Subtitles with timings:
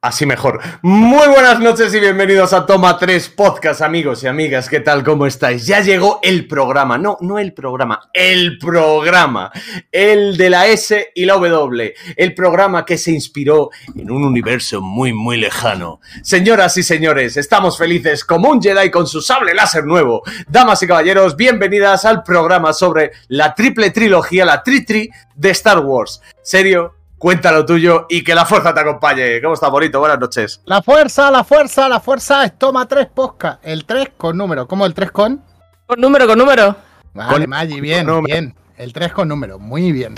[0.00, 0.60] Así mejor.
[0.82, 4.68] Muy buenas noches y bienvenidos a Toma 3 Podcast, amigos y amigas.
[4.68, 5.02] ¿Qué tal?
[5.02, 5.66] ¿Cómo estáis?
[5.66, 6.96] Ya llegó el programa.
[6.98, 8.08] No, no el programa.
[8.14, 9.50] El programa.
[9.90, 11.94] El de la S y la W.
[12.14, 15.98] El programa que se inspiró en un universo muy, muy lejano.
[16.22, 20.22] Señoras y señores, estamos felices como un Jedi con su sable láser nuevo.
[20.46, 26.22] Damas y caballeros, bienvenidas al programa sobre la triple trilogía, la tri-tri de Star Wars.
[26.40, 29.42] Serio, Cuéntalo tuyo y que la fuerza te acompañe.
[29.42, 29.98] ¿Cómo está, bonito?
[29.98, 30.60] Buenas noches.
[30.66, 33.58] La fuerza, la fuerza, la fuerza es toma tres posca.
[33.62, 34.68] El 3 con número.
[34.68, 35.42] ¿Cómo el 3 con?
[35.86, 36.76] Con número, con número.
[37.14, 38.54] Vale, Con- Maggi, bien, con bien.
[38.78, 40.14] El 3 con número, muy bien.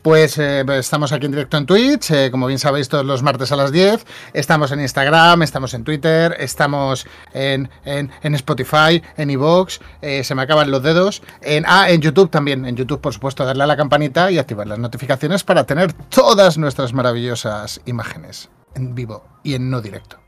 [0.00, 3.50] Pues eh, estamos aquí en directo en Twitch, eh, como bien sabéis, todos los martes
[3.50, 4.06] a las 10.
[4.32, 10.36] Estamos en Instagram, estamos en Twitter, estamos en, en, en Spotify, en iVoox, eh, se
[10.36, 11.22] me acaban los dedos.
[11.42, 14.68] En, ah, en YouTube también, en YouTube, por supuesto, darle a la campanita y activar
[14.68, 20.20] las notificaciones para tener todas nuestras maravillosas imágenes en vivo y en no directo.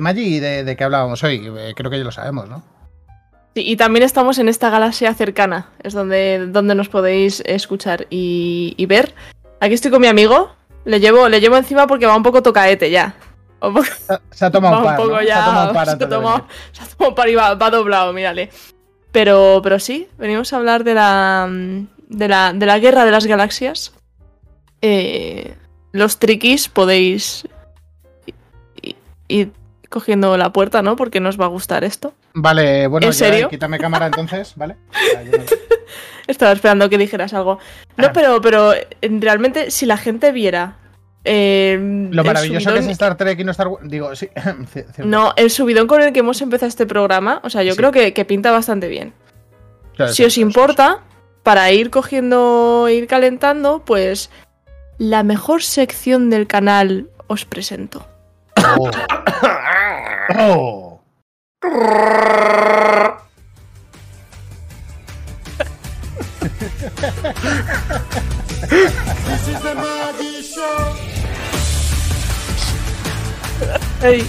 [0.00, 1.40] Maggi, ¿de, de qué hablábamos hoy?
[1.76, 2.73] Creo que ya lo sabemos, ¿no?
[3.54, 8.74] Sí, y también estamos en esta galaxia cercana, es donde, donde nos podéis escuchar y,
[8.76, 9.14] y ver.
[9.60, 10.50] Aquí estoy con mi amigo,
[10.84, 13.14] le llevo, le llevo encima porque va un poco tocaete ya.
[13.60, 15.22] Un poco, Se ha- Se ha tomado un par, un poco ¿no?
[15.22, 15.34] ya.
[15.36, 16.50] Se ha tomado un par se, ha antes de tomado, venir.
[16.72, 18.50] se ha tomado un par y va, va doblado, mírale.
[19.12, 21.48] Pero, pero sí, venimos a hablar de la,
[22.08, 23.92] de la, de la guerra de las galaxias.
[24.82, 25.54] Eh,
[25.92, 27.46] los triquis podéis
[28.82, 28.96] ir,
[29.28, 29.52] ir
[29.88, 30.96] cogiendo la puerta, ¿no?
[30.96, 32.12] Porque nos va a gustar esto.
[32.34, 33.48] Vale, bueno, ¿En ya, serio?
[33.48, 34.76] quítame cámara entonces, ¿vale?
[36.26, 37.58] Estaba esperando que dijeras algo.
[37.96, 38.10] No, Ah.
[38.12, 38.72] pero, pero
[39.02, 40.78] realmente, si la gente viera.
[41.24, 41.78] eh,
[42.10, 43.88] Lo maravilloso que es Star Trek y no Star Wars.
[43.88, 44.28] Digo, sí.
[44.98, 47.78] No, el subidón con el que hemos empezado este programa, o sea, yo Sí.
[47.78, 49.12] creo que, que pinta bastante bien.
[49.96, 51.00] Claro, si sí, os sí, sí, importa,
[51.44, 54.28] para ir cogiendo, ir calentando, pues
[54.98, 58.06] la mejor sección del canal os presento.
[58.78, 58.90] Oh.
[60.38, 60.83] Oh.
[74.02, 74.26] Ey,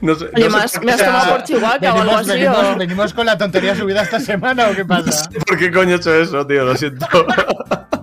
[0.00, 2.30] No sé, Oye, no sé más- me has tomado por Chihuahua o algo venimos, así,
[2.30, 5.28] venimos, o- venimos con la tontería subida esta semana o qué pasa?
[5.46, 6.64] ¿Por qué coño he hecho eso, tío?
[6.64, 7.06] Lo siento.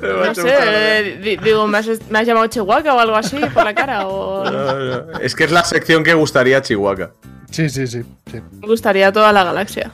[0.00, 3.64] No sé, eh, di- digo, ¿me has, me has llamado Chihuahua o algo así por
[3.64, 4.06] la cara?
[4.06, 4.44] O...
[4.44, 5.18] No, no.
[5.20, 7.10] Es que es la sección que gustaría a Chihuahua.
[7.50, 8.02] Sí, sí, sí.
[8.30, 8.40] sí.
[8.60, 9.90] Me gustaría toda la galaxia.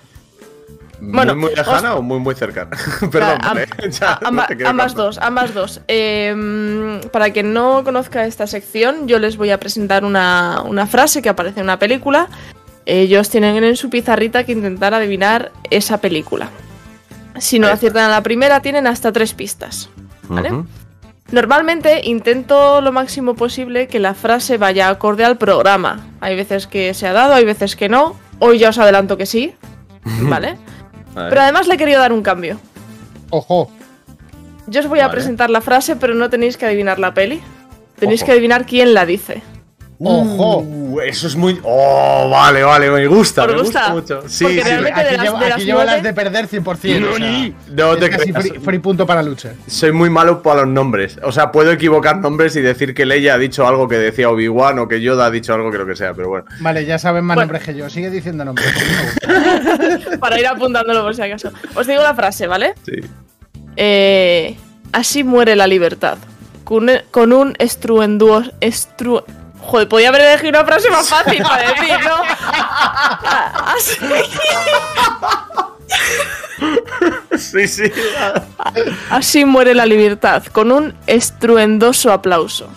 [1.04, 2.70] Bueno, ¿Muy, muy lejana o muy, muy cercana?
[3.10, 3.66] Perdón, am- vale.
[3.90, 5.80] Ya, no Amba- te quiero ambas dos, ambas dos.
[5.88, 11.20] Eh, para quien no conozca esta sección, yo les voy a presentar una, una frase
[11.20, 12.28] que aparece en una película.
[12.86, 16.50] Ellos tienen en su pizarrita que intentar adivinar esa película.
[17.38, 19.88] Si no aciertan a la primera, tienen hasta tres pistas.
[20.28, 20.50] ¿vale?
[21.30, 26.06] Normalmente intento lo máximo posible que la frase vaya acorde al programa.
[26.20, 28.16] Hay veces que se ha dado, hay veces que no.
[28.38, 29.54] Hoy ya os adelanto que sí,
[30.22, 30.58] ¿vale?
[31.14, 32.58] Pero además le he querido dar un cambio.
[33.30, 33.70] Ojo.
[34.66, 37.42] Yo os voy a presentar la frase, pero no tenéis que adivinar la peli.
[37.98, 38.26] Tenéis Ojo.
[38.26, 39.42] que adivinar quién la dice.
[40.04, 40.58] Ojo.
[40.58, 41.58] Uh, eso es muy.
[41.62, 43.42] Oh, vale, vale, me gusta.
[43.44, 43.92] ¿Os Me gusta?
[43.92, 44.28] gusta mucho.
[44.28, 44.60] Sí, sí.
[44.60, 47.10] realmente- Aquí, de las- llevo, de aquí las llevo las nueve- de perder 100%.
[47.12, 47.52] o sea,
[47.90, 48.48] No te casi creas.
[48.48, 49.52] free, free punto para Luche.
[49.66, 51.18] Soy muy malo para los nombres.
[51.22, 54.78] O sea, puedo equivocar nombres y decir que Leia ha dicho algo que decía Obi-Wan
[54.80, 56.44] o que Yoda ha dicho algo que lo que sea, pero bueno.
[56.60, 57.46] Vale, ya saben más Bueno.
[57.52, 57.88] nombres que yo.
[57.88, 58.66] Sigue diciendo nombres.
[58.72, 60.18] que me gusta.
[60.18, 61.50] Para ir apuntándolo por si acaso.
[61.74, 62.74] Os digo la frase, ¿vale?
[62.84, 62.96] Sí.
[63.76, 64.56] Eh,
[64.92, 66.18] así muere la libertad.
[66.64, 68.52] Con, con un estruenduoso.
[68.60, 69.22] Estru...
[69.62, 72.16] Joder, podía haber elegido una frase más fácil para decir, ¿no?
[73.74, 73.96] Así,
[77.38, 77.84] Sí, sí.
[79.10, 80.44] así muere la libertad.
[80.46, 82.68] Con un estruendoso aplauso.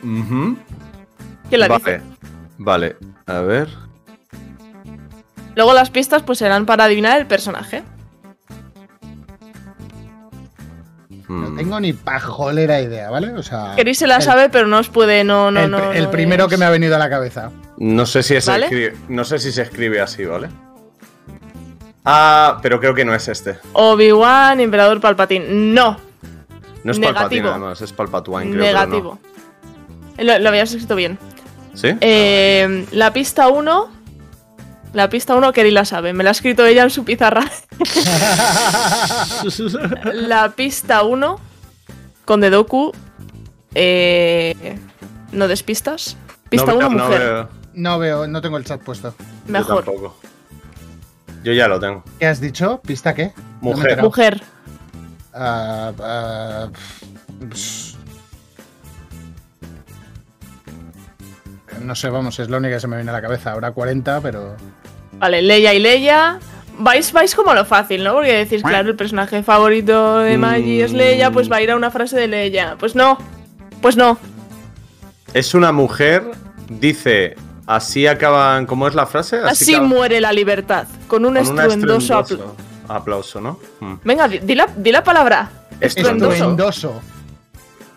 [0.00, 0.56] ¿Quién
[1.60, 1.78] la Vale.
[1.84, 2.00] dice?
[2.58, 2.96] Vale.
[3.26, 3.68] A ver.
[5.54, 7.82] Luego las pistas pues serán para adivinar el personaje.
[11.28, 11.56] No Hmm.
[11.56, 13.32] tengo ni pajolera idea, ¿vale?
[13.34, 13.74] O sea.
[13.76, 15.92] Queréis se la el- sabe, pero no os puede, no, no, el, no.
[15.92, 17.50] el no primero es- que me ha venido a la cabeza.
[17.76, 18.94] No sé si escribe.
[19.08, 20.48] No sé si se escribe así, ¿vale?
[22.04, 23.58] Ah, pero creo que no es este.
[23.74, 25.44] Obi-Wan, Emperador Palpatine.
[25.48, 25.98] No,
[26.84, 27.14] No es Negativo.
[27.20, 28.52] Palpatine, además, es Palpatine, creo.
[28.52, 29.18] pero negativo.
[30.18, 31.18] Lo, lo habías escrito bien.
[31.20, 31.76] no.
[31.76, 31.88] ¿Sí?
[32.00, 33.97] Eh, la pista 1.
[34.92, 37.44] La pista 1 que ni la sabe, me la ha escrito ella en su pizarra.
[40.12, 41.40] la pista 1
[42.24, 42.92] con Dedoku.
[43.74, 44.78] Eh,
[45.32, 46.16] no despistas.
[46.48, 47.46] Pista 1 mujer.
[47.74, 49.14] No veo, no tengo el chat puesto.
[49.46, 49.84] Mejor.
[51.44, 52.02] Yo, ya lo tengo.
[52.18, 52.80] ¿Qué has dicho?
[52.84, 53.32] ¿Pista qué?
[53.60, 53.98] Mujer.
[53.98, 54.42] No mujer.
[55.32, 56.68] Ah, ah,
[61.80, 63.52] no sé, vamos, es la única que se me viene a la cabeza.
[63.52, 64.56] Ahora 40, pero.
[65.18, 66.38] Vale, Leia y Leia.
[66.80, 68.14] Vais, vais como lo fácil, ¿no?
[68.14, 71.76] Porque decís, claro, el personaje favorito de Maggie es Leia, pues va a ir a
[71.76, 72.76] una frase de Leia.
[72.78, 73.18] Pues no.
[73.82, 74.16] Pues no.
[75.34, 76.22] Es una mujer,
[76.68, 77.34] dice,
[77.66, 79.38] así acaban, ¿cómo es la frase?
[79.44, 80.86] Así, muere la libertad.
[81.08, 82.56] Con un con un estruendoso apl- estruendoso
[82.88, 83.58] aplauso, ¿no?
[83.80, 83.94] Mm.
[84.04, 85.50] Venga, di, di la, di la palabra.
[85.80, 86.32] Estruendoso.
[86.32, 87.02] Estruendoso.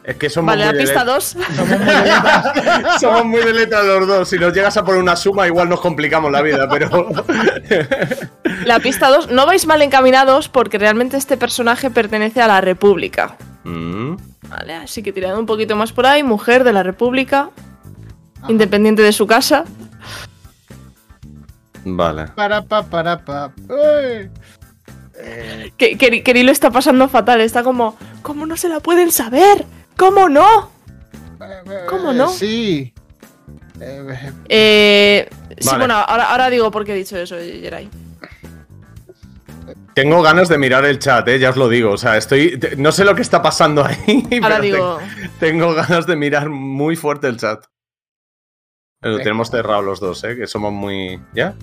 [0.04, 1.24] Es que somos Vale, muy la pista let- 2.
[1.46, 3.00] Somos muy de letras.
[3.00, 4.30] Somos muy de letra los dos.
[4.30, 7.10] Si nos llegas a poner una suma, igual nos complicamos la vida, pero.
[8.66, 9.30] La pista 2.
[9.30, 13.38] No vais mal encaminados porque realmente este personaje pertenece a la República.
[13.64, 14.16] Mm.
[14.50, 17.50] Vale, así que tirando un poquito más por ahí, mujer de la República,
[18.50, 19.66] independiente de su casa.
[21.84, 22.28] Vale.
[22.36, 23.52] Para, pa, para, pa.
[23.70, 24.30] Uy.
[25.78, 29.66] Que, que, que lo está pasando fatal, está como, ¿cómo no se la pueden saber?
[29.98, 30.72] ¿Cómo no?
[31.90, 32.30] ¿Cómo no?
[32.30, 32.94] Sí.
[33.80, 35.30] Eh, Eh,
[35.60, 35.78] sí, Vale.
[35.80, 37.90] bueno, ahora, ahora digo por qué he dicho eso, Jerai.
[39.94, 41.92] Tengo ganas de mirar el chat, eh, ya os lo digo.
[41.92, 42.58] O sea, estoy.
[42.58, 44.24] te- No sé lo que está pasando ahí.
[44.42, 45.00] Ahora pero digo,
[45.40, 47.66] te- tengo ganas de mirar muy fuerte el chat.
[49.02, 51.20] Lo tenemos cerrado los dos, eh, que somos muy.
[51.34, 51.56] ¿Ya?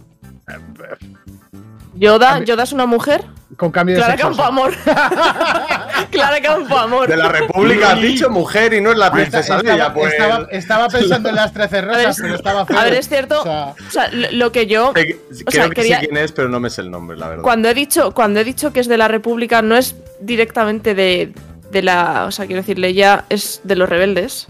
[1.99, 3.25] Yoda, Yoda es una mujer.
[3.57, 4.29] con cambio de Clara sexo.
[4.29, 4.73] Campo Amor.
[6.11, 7.09] Clara Campo Amor.
[7.09, 10.13] De la República has dicho mujer y no es la Esta- princesa estaba, Leia, pues.
[10.13, 12.79] estaba- estaba pensando en las 13 rosas, ver, pero estaba feo.
[12.79, 13.41] A ver, es cierto.
[13.41, 14.91] O sea, O sea, lo que yo.
[14.91, 15.17] O Creo
[15.49, 17.43] sea, que quería- sé quién es, pero no me sé el nombre, la verdad.
[17.43, 21.33] Cuando he dicho, cuando he dicho que es de la República, no es directamente de,
[21.71, 22.25] de la.
[22.27, 24.47] O sea, quiero decir, Leia es de los rebeldes.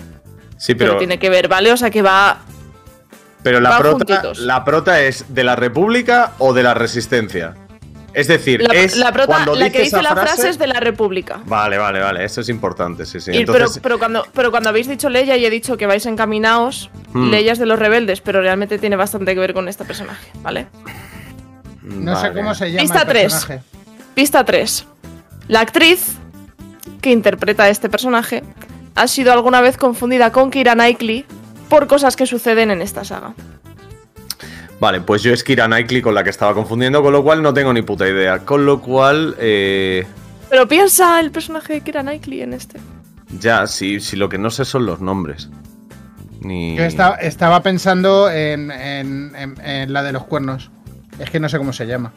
[0.56, 0.98] sí, Pero, pero.
[0.98, 1.72] tiene que ver, ¿vale?
[1.72, 2.38] O sea que va.
[3.48, 4.38] Pero la prota, juntitos.
[4.38, 7.54] la prota es de la República o de la Resistencia.
[8.14, 10.80] Es decir, La, es la prota, cuando la que dice la frase es de la
[10.80, 11.40] República.
[11.44, 12.24] Vale, vale, vale.
[12.24, 13.30] Eso es importante, sí, sí.
[13.32, 16.04] Y- Entonces, pero, pero, cuando, pero cuando habéis dicho Leia y he dicho que vais
[16.06, 17.30] encaminados, Hmm.
[17.30, 20.66] Leia es de los rebeldes, pero realmente tiene bastante que ver con este personaje, ¿vale?
[21.82, 23.32] no sé cómo se llama Pista el tres.
[23.32, 23.62] personaje.
[24.14, 24.86] Pista 3.
[25.48, 26.16] La actriz
[27.00, 28.42] que interpreta a este personaje
[28.94, 31.24] ha sido alguna vez confundida con Keira Knightley
[31.68, 33.34] por cosas que suceden en esta saga.
[34.80, 37.52] Vale, pues yo es Kira Knightley con la que estaba confundiendo, con lo cual no
[37.52, 38.38] tengo ni puta idea.
[38.44, 40.06] Con lo cual, eh,
[40.50, 42.78] Pero piensa el personaje de Keira Knightley en este.
[43.40, 45.48] ya, si, si lo que no sé son los nombres.
[46.40, 46.76] Ni...
[46.76, 50.70] Yo estaba, estaba pensando en, en- en- en la de los cuernos.
[51.18, 52.12] Es que no sé cómo se llama.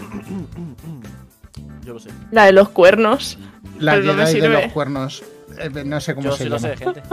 [1.84, 2.10] Yo lo sé.
[2.30, 3.40] La de los cuernos.
[3.80, 5.24] La no de los cuernos.
[5.58, 6.76] Eh, no sé cómo Yo se sí lo llama.
[6.78, 7.02] sé, gente.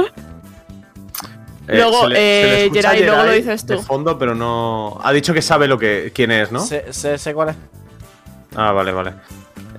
[1.69, 3.75] Luego, eh, escucha a Geray, luego lo dices tú.
[3.75, 4.99] De fondo, pero no.
[5.03, 6.61] Ha dicho que sabe lo que quién es, ¿no?
[6.61, 7.57] Sé, sé, sé cuál es.
[8.57, 9.13] Ah, vale, vale.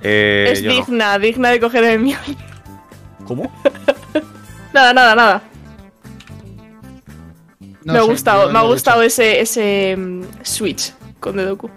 [0.02, 0.70] Eh, es no.
[0.70, 2.16] digna, digna de coger el mío.
[3.26, 3.52] ¿Cómo?
[4.72, 5.42] Nada, nada, nada.
[7.82, 11.68] No me ha gustado, me no ha gustado ese, ese mm, switch con Dedoku.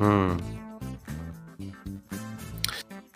[0.00, 0.32] Mm.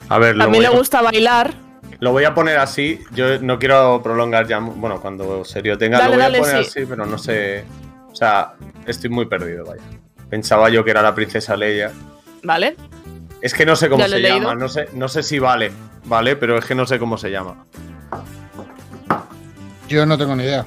[0.09, 1.68] A ver, A mí le gusta bailar.
[2.01, 3.01] Lo voy a poner así.
[3.13, 4.59] Yo no quiero prolongar ya.
[4.59, 6.71] Bueno, cuando serio tenga, Dale, lo voy dale, a poner sí.
[6.71, 7.65] así, pero no sé.
[8.11, 8.55] O sea,
[8.87, 9.83] estoy muy perdido, vaya.
[10.31, 11.93] Pensaba yo que era la princesa Leia.
[12.43, 12.77] ¿Vale?
[13.41, 14.55] Es que no sé cómo se llama.
[14.55, 15.73] No sé, no sé si vale,
[16.05, 16.37] ¿vale?
[16.37, 17.65] Pero es que no sé cómo se llama.
[19.89, 20.67] Yo no tengo ni idea.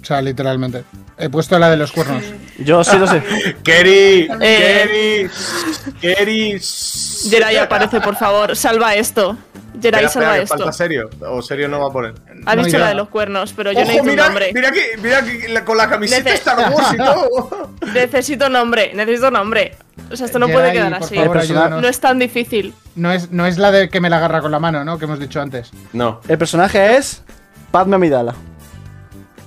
[0.00, 0.84] O sea, literalmente.
[1.18, 2.22] He puesto la de los cuernos.
[2.58, 3.22] Yo sí lo sé.
[3.64, 4.28] ¡Keri!
[4.40, 5.28] Eh.
[6.00, 6.00] ¡Keri!
[6.00, 6.60] ¡Keri!
[7.30, 8.54] Jerai aparece, por favor.
[8.56, 9.36] Salva esto.
[9.82, 10.56] Jerai, salva espera, esto.
[10.56, 11.10] falta serio.
[11.28, 12.14] O serio no va a poner.
[12.46, 12.84] Ha No, dicho ya.
[12.84, 14.50] la de los cuernos, pero yo Ojo, necesito mira, un nombre.
[14.54, 17.70] mira que, mira que la- con la camiseta Star Wars y todo.
[17.94, 19.76] Necesito nombre, necesito nombre.
[20.10, 21.16] O sea, esto no puede quedar así.
[21.16, 21.80] favor.
[21.82, 22.74] No es tan difícil.
[22.96, 24.98] No es, no es la de que me la agarra con la mano, ¿no?
[24.98, 25.70] Que hemos dicho antes.
[25.92, 26.20] No.
[26.28, 27.22] El personaje es
[27.70, 28.34] Padme Amidala.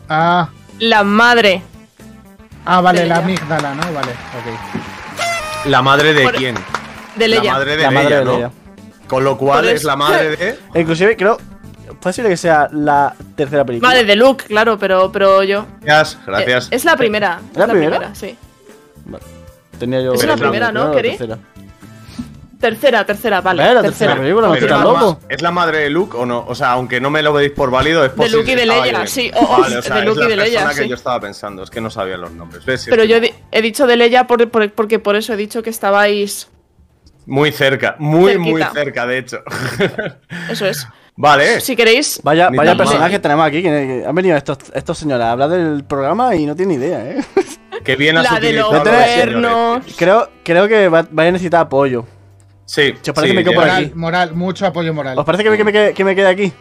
[0.09, 0.49] Ah,
[0.81, 1.61] La madre.
[2.65, 3.81] ah vale, De la amígdala, ¿no?
[3.93, 5.65] Vale, ok.
[5.67, 6.55] ¿La madre de Por- quién?
[7.15, 7.43] De Leia.
[7.43, 8.33] La madre de La Leia, madre de ¿no?
[8.33, 8.51] Leia.
[9.07, 10.59] Con lo cual Por es eso- la madre de.
[10.79, 11.37] Inclusive creo.
[11.99, 13.89] Posible que sea la tercera película.
[13.89, 15.65] Madre de Luke, claro, pero, pero yo.
[15.81, 16.67] Gracias, Eh, gracias.
[16.71, 17.39] Es la primera.
[17.51, 18.15] es ¿La primera?
[18.15, 18.35] sí.
[19.77, 20.13] Tenía yo.
[20.13, 21.37] Es la primera, ¿no, tercera.
[22.61, 23.63] Tercera, tercera, vale.
[23.63, 23.81] Tercera.
[23.81, 25.19] tercera película, ¿me Pero estás es la loco?
[25.21, 26.45] ma- ¿Es la madre de Luke o no?
[26.47, 28.65] O sea, aunque no me lo veis por válido, es por De Luke y de
[28.67, 30.75] Leia, sí, o- o Vale, o sea, de es Luke y la de Leia, persona
[30.75, 30.89] que sí.
[30.89, 32.63] yo estaba pensando, es que no sabía los nombres.
[32.63, 32.85] ¿Ves?
[32.89, 35.37] Pero Es yo he, di- he dicho de Leia por- por- porque por eso he
[35.37, 36.49] dicho que estabais.
[37.25, 39.39] Muy cerca, muy, muy cerca, de hecho.
[40.49, 40.87] Eso es.
[41.15, 41.61] vale.
[41.61, 42.19] Si queréis.
[42.23, 43.61] Vaya, vaya personaje que tenemos aquí.
[43.61, 47.21] Que, han venido estos, estos señores a hablar del programa y no tienen idea, ¿eh?
[47.83, 49.95] Que bien has La de los.
[49.97, 52.05] Creo, creo que va, vais a necesitar apoyo.
[52.65, 53.77] Sí, Si os parece, sí, me quedo por ya.
[53.77, 53.91] aquí.
[53.95, 55.17] Moral, mucho apoyo moral.
[55.19, 56.53] ¿Os parece que me, que me, quede- que me quede aquí?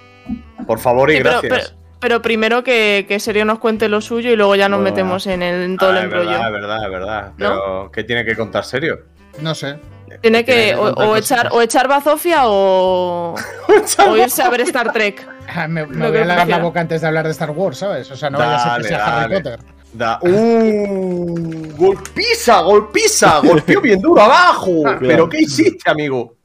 [0.67, 1.43] Por favor y Sí, gracias.
[1.49, 4.91] pero- pero primero que, que Serio nos cuente lo suyo y luego ya nos Bueno,
[4.95, 6.53] metemos en, el, en todo Ah, el es verdad, es embrollo.
[6.61, 7.23] verdad, es verdad.
[7.29, 7.35] ¿No?
[7.37, 9.01] Pero, ¿qué tiene que contar serio?
[9.41, 9.79] No sé.
[10.23, 13.35] Tiene que o, echar, o echar bazofia o,
[14.09, 15.27] o irse a ver Star Trek.
[15.55, 18.11] Ah, Me, voy a lavar la boca antes de hablar de Star Wars, ¿sabes?
[18.11, 19.41] O sea, no vaya a ser Dale, que sea Harry dale.
[19.43, 19.61] Potter.
[19.93, 20.19] Da.
[20.23, 21.77] ¡Uh!
[21.77, 23.41] ¡Golpiza, golpiza!
[23.41, 24.83] Golpeó bien duro abajo.
[25.01, 26.37] ¿Pero qué hiciste, amigo?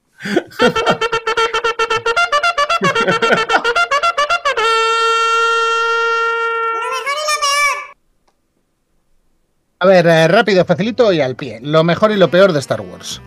[9.80, 11.60] A ver, eh, rápido, facilito y al pie.
[11.62, 13.22] Lo mejor y lo peor de Star Wars.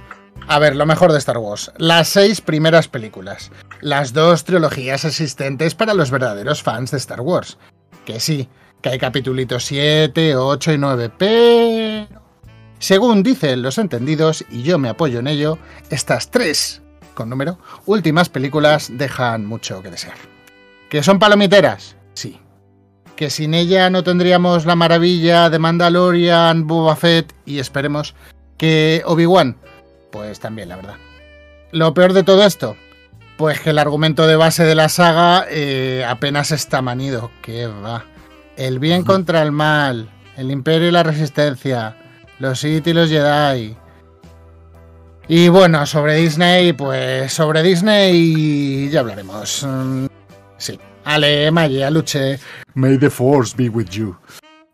[0.48, 1.70] A ver, lo mejor de Star Wars.
[1.76, 3.52] Las seis primeras películas.
[3.80, 7.58] Las dos trilogías existentes para los verdaderos fans de Star Wars.
[8.06, 8.48] Que sí,
[8.80, 12.18] que hay capítulos 7, 8 y 9, pero...
[12.78, 15.58] Según dicen los entendidos, y yo me apoyo en ello,
[15.90, 16.80] estas tres,
[17.14, 20.14] con número, últimas películas dejan mucho que desear.
[20.88, 21.96] ¿Que son palomiteras?
[22.14, 22.38] Sí.
[23.16, 28.14] ¿Que sin ella no tendríamos la maravilla de Mandalorian, Boba Fett y esperemos
[28.56, 29.56] que Obi-Wan?
[30.12, 30.94] Pues también, la verdad.
[31.72, 32.76] Lo peor de todo esto,
[33.36, 37.32] pues que el argumento de base de la saga eh, apenas está manido.
[37.42, 38.04] Que va.
[38.58, 41.96] El bien contra el mal, el imperio y la resistencia,
[42.40, 43.76] los Sith y los Jedi.
[45.28, 49.64] Y bueno, sobre Disney, pues sobre Disney ya hablaremos.
[49.64, 50.06] Mm,
[50.56, 50.78] sí.
[51.04, 52.38] Ale, Maya, Luche.
[52.74, 54.16] May the Force be with you.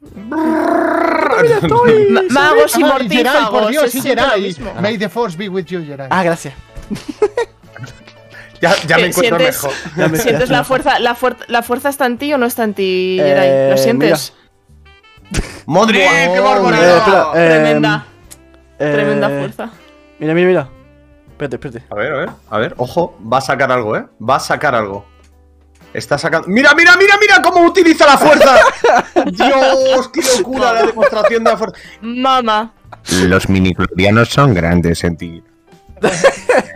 [0.28, 3.50] Ma- magos y Ay, Geray, mortífagos.
[3.50, 4.14] por Dios, sí.
[4.80, 6.08] May the Force be with you, Geray.
[6.10, 6.54] Ah, gracias.
[8.64, 9.78] Ya, ya me Eh, encuentro ¿Sientes, mejor.
[9.96, 12.46] Ya me- ¿sientes ya- la fuerza, la, fuer- la fuerza está en ti o no
[12.46, 13.70] está en ti, Eh, Geray?
[13.70, 14.32] ¿Lo sientes?
[15.66, 16.96] ¡Modric, qué barbaridad!
[16.96, 18.06] Eh, espera, eh, Tremenda,
[18.78, 19.70] eh, tremenda fuerza.
[20.18, 20.68] Mira, mira, mira.
[21.30, 21.84] Espérate, espérate.
[21.90, 24.04] A ver, a ver, a ver, ojo, va a sacar algo, ¿eh?
[24.26, 25.04] Va a sacar algo.
[25.92, 26.48] Está sacando.
[26.48, 28.56] ¡Mira, mira, mira, mira cómo utiliza la fuerza!
[29.26, 31.78] ¡Dios, qué locura la demostración de la fuerza!
[32.00, 32.72] Mama.
[33.22, 35.42] Los miniclorianos son grandes en ti.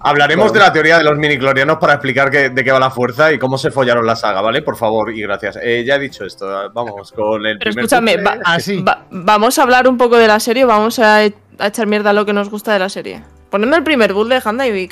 [0.00, 3.32] Hablaremos de la teoría de los miniclorianos para explicar qué- de qué va la fuerza
[3.32, 4.62] y cómo se follaron la saga, ¿vale?
[4.62, 5.58] Por favor y gracias.
[5.62, 8.24] Eh, ya he dicho esto, vamos con el Pero primer escúchame, puzzle.
[8.28, 8.82] va- Ah, sí.
[8.82, 12.10] Va- vamos a hablar un poco de la serie, vamos a, e- a echar mierda
[12.10, 13.22] a lo que nos gusta de la serie.
[13.50, 14.88] Ponedme el primer bull de Handa y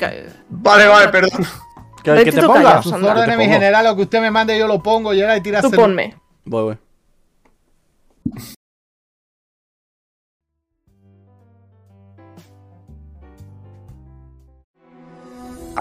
[0.49, 1.45] Vale, vale, perdón.
[2.03, 2.81] ¿Que, que te tú ponga?
[2.81, 5.71] Sus órdenes, mi general, lo que usted me mande, yo lo pongo, Geray, tiras tú
[5.71, 6.15] ponme.
[6.45, 6.77] Voy, voy.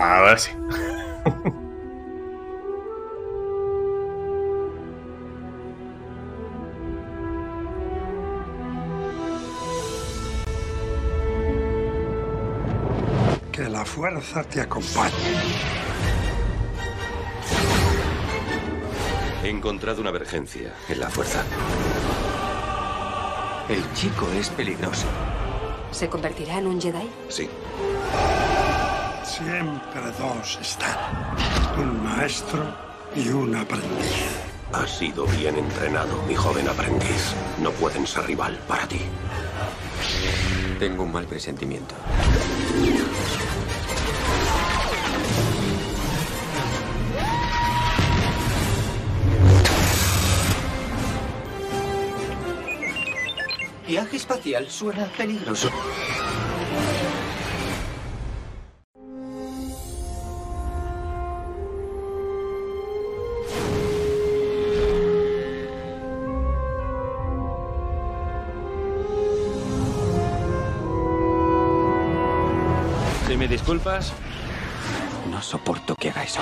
[0.00, 0.50] A ver si.
[13.50, 15.12] Que la fuerza te acompañe.
[19.42, 21.42] He encontrado una emergencia en la fuerza.
[23.68, 25.08] El chico es peligroso.
[25.90, 27.10] ¿Se convertirá en un Jedi?
[27.28, 27.50] Sí.
[29.38, 30.98] Siempre dos están.
[31.78, 32.74] Un maestro
[33.14, 34.26] y un aprendiz.
[34.72, 37.36] Has sido bien entrenado, mi joven aprendiz.
[37.62, 39.00] No pueden ser rival para ti.
[40.80, 41.94] Tengo un mal presentimiento.
[53.86, 55.70] Viaje espacial suena peligroso.
[73.68, 74.14] Disculpas,
[75.30, 76.40] No soporto que haga eso.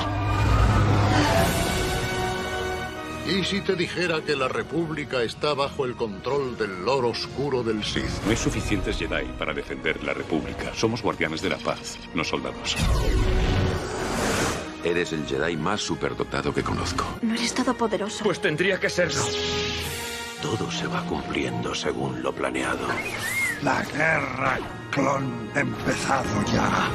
[3.26, 7.82] ¿Y si te dijera que la República está bajo el control del Lord Oscuro del
[7.82, 8.22] Sith?
[8.24, 10.72] No hay suficientes Jedi para defender la República.
[10.72, 12.76] Somos guardianes de la paz, no soldados.
[14.84, 17.04] Eres el Jedi más superdotado que conozco.
[17.22, 18.22] No eres todopoderoso.
[18.22, 19.22] pues tendría que serlo.
[20.40, 22.86] Todo se va cumpliendo según lo planeado.
[23.64, 26.90] La guerra clon empezado ya.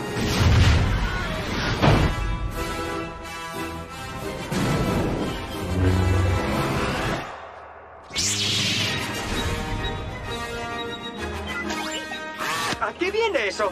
[12.82, 13.72] ¿A qué viene eso?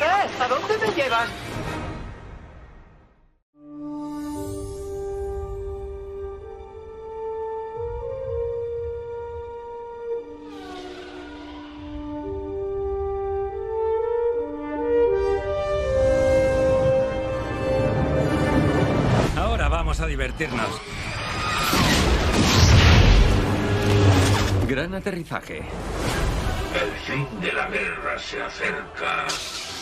[0.00, 0.28] ¿Eh?
[0.40, 1.43] ¿A dónde me llevas?
[24.66, 25.58] Gran aterrizaje.
[25.58, 29.26] El fin de la guerra se acerca.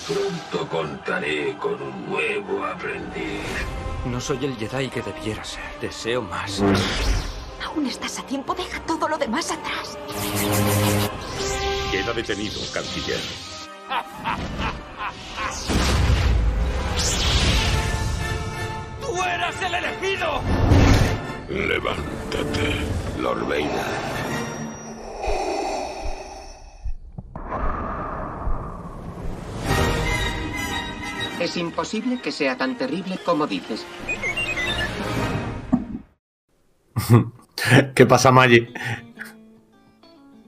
[0.07, 3.41] Pronto contaré con un nuevo aprendiz.
[4.05, 5.63] No soy el Jedi que debiera ser.
[5.81, 6.63] Deseo más.
[7.65, 9.97] Aún estás a tiempo, deja todo lo demás atrás.
[11.91, 13.21] Queda detenido, canciller.
[19.23, 20.41] ¡Tú eras el elegido!
[21.49, 22.75] Levántate,
[23.21, 23.69] Lord Vader.
[31.39, 33.87] Es imposible que sea tan terrible como dices.
[37.95, 38.73] ¿Qué pasa, Maggi?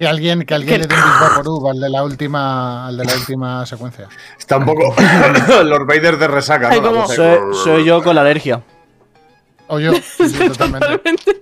[0.05, 3.15] Que alguien, que alguien le dé un Vaporub al de la última, al de la
[3.15, 4.07] última secuencia.
[4.39, 4.95] Está un poco
[5.65, 7.09] Lord Vader de resaca, ¿no?
[7.09, 8.61] Soy, soy yo con la alergia.
[9.67, 11.41] O yo, sí, totalmente.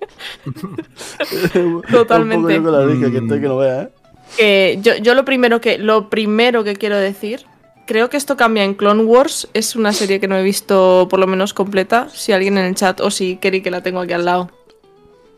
[1.90, 2.36] Totalmente.
[2.36, 3.88] Un poco yo con la alergia, que estoy que no vea, ¿eh?
[4.36, 7.44] Que yo, yo lo primero que lo primero que quiero decir,
[7.88, 9.48] creo que esto cambia en Clone Wars.
[9.54, 12.06] Es una serie que no he visto por lo menos completa.
[12.12, 14.61] Si alguien en el chat o si Kerry que la tengo aquí al lado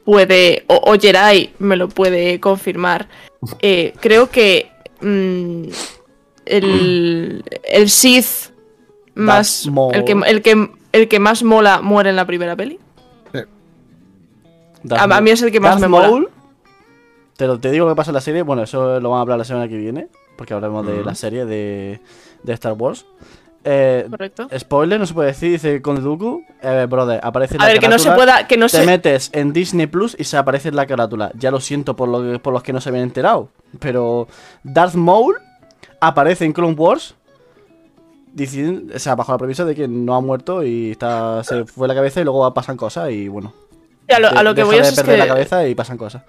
[0.04, 3.08] puede o, o Jerai me lo puede confirmar.
[3.60, 4.70] Eh, creo que
[5.00, 5.64] mm,
[6.46, 8.52] el, el Sith
[9.14, 12.78] más el que, el que el que más mola muere en la primera peli.
[14.90, 16.08] A- a mí es el que más Darth me mola.
[16.08, 16.28] Maul,
[17.36, 18.42] Te, lo, te digo que pasa en la serie.
[18.42, 20.08] Bueno, eso lo vamos a hablar la semana que viene.
[20.36, 21.06] Porque hablaremos de Mm.
[21.06, 22.00] la serie de,
[22.42, 23.06] de Star Wars.
[23.64, 24.48] Eh, Correcto.
[24.58, 26.44] spoiler, no se puede decir, dice Conde Dooku.
[26.62, 28.86] Eh, brother, aparece en A la ver, que no se pueda que no Te se
[28.86, 31.32] metes en Disney Plus y se aparece en la carátula.
[31.38, 33.48] Ya lo siento por, lo que- por los que no se habían enterado.
[33.80, 34.28] Pero
[34.62, 35.36] Darth Maul
[36.00, 37.14] aparece en Clone Wars.
[38.32, 41.86] Diciendo, o sea, bajo la premisa de que no ha muerto y está, se fue
[41.86, 43.52] la cabeza y luego pasan cosas y bueno.
[44.12, 46.22] a lo, a lo que voy de es, perder la que cabeza y pasan cosas.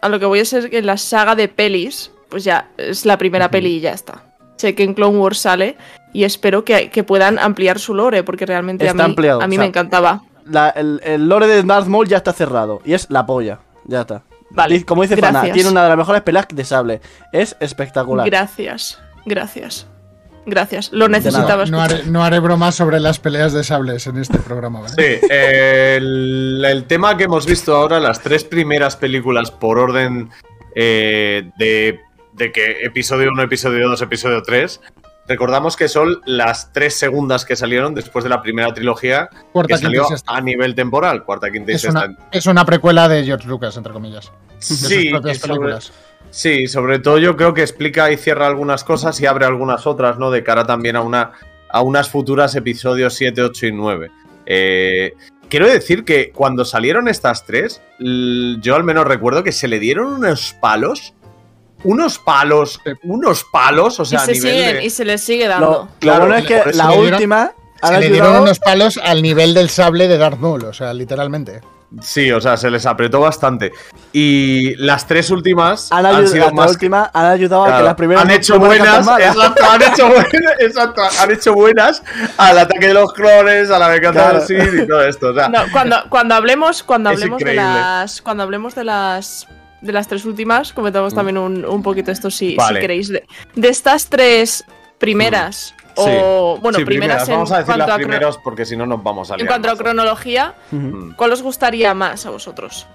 [0.00, 3.04] a lo que voy a ser que en la saga de pelis, pues ya es
[3.04, 4.22] la primera peli y ya está.
[4.54, 5.76] Sé que en Clone Wars sale
[6.16, 9.56] y espero que, que puedan ampliar su lore, porque realmente a mí, ampliado, a mí
[9.56, 10.22] o sea, me encantaba.
[10.44, 13.58] La- el, el lore de Darth Maul ya está cerrado y es la polla.
[13.84, 14.22] Ya está.
[14.50, 17.00] Vale, Como dice Fana, tiene una de las mejores peleas de sable.
[17.32, 18.24] Es espectacular.
[18.30, 19.86] Gracias, gracias,
[20.46, 20.92] gracias.
[20.92, 24.38] Lo No, necesitaba no haré, no haré bromas sobre las peleas de sables en este
[24.38, 24.94] programa, ¿vale?
[24.94, 30.30] Sí, eh, el, el tema que hemos visto ahora, las tres primeras películas por orden
[30.76, 32.00] eh, de,
[32.32, 34.80] de que episodio 1, episodio 2, episodio 3,
[35.28, 39.82] recordamos que son las tres segundas que salieron después de la primera trilogía Cuarta, que
[39.82, 42.06] salió a nivel temporal, cuarta, quinta y Es sexta.
[42.06, 44.30] una, es una precuela de George Lucas, entre comillas.
[44.56, 45.78] De sus Sí, sobre-.
[46.30, 50.18] Sí, sobre todo yo creo que explica y cierra algunas cosas y abre algunas otras,
[50.18, 50.30] ¿no?
[50.30, 51.32] De cara también a, una,
[51.70, 54.10] a unas futuras episodios 7, 8 y 9.
[54.46, 55.14] Eh,
[55.48, 60.06] quiero decir que cuando salieron estas tres, yo al menos recuerdo que se le dieron
[60.08, 61.14] unos palos.
[61.84, 65.22] Unos palos, unos palos, o sea, y, se a nivel siguen, de- y se les
[65.22, 65.66] sigue dando.
[65.70, 68.42] lo Claro, bueno es que la dieron- última Se le dieron ayudado.
[68.42, 71.60] unos palos al nivel del sable de Darth Maul, o sea, literalmente.
[72.02, 73.70] Sí, o sea, se les apretó bastante.
[74.12, 78.24] Y las tres últimas Han, sido la más última han ayudado a que las primeras
[78.24, 82.02] han hecho buenas, exacto, han hecho buenas, exacto, han hecho buenas
[82.38, 84.46] al ataque de los clones, a la venganza del Claro.
[84.46, 85.28] Sith y todo esto.
[85.28, 88.20] O sea, No, cuando, cuando hablemos, cuando hablemos de las.
[88.20, 89.46] Cuando hablemos de las.
[89.82, 93.08] De las tres últimas, comentamos también un, un poquito esto si, queréis.
[93.08, 94.64] De, de estas tres
[94.98, 98.76] primeras, o bueno, sí, primeras, en Vamos a decir cuanto las a primeras porque si
[98.76, 99.48] no nos vamos a en liar.
[99.48, 101.12] cuanto a cronología, Mm.
[101.12, 102.86] ¿cuál os gustaría más a vosotros?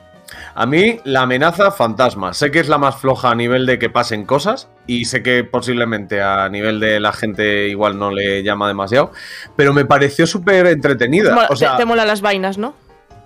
[0.56, 2.34] A mí, la amenaza fantasma.
[2.34, 4.70] Sé que es la más floja a nivel de que pasen cosas.
[4.88, 9.12] Y sé que posiblemente a nivel de la gente igual no le llama demasiado.
[9.58, 11.36] Pero me pareció súper entretenida.
[11.36, 12.74] Mola- O sea, te, molan las vainas, ¿no?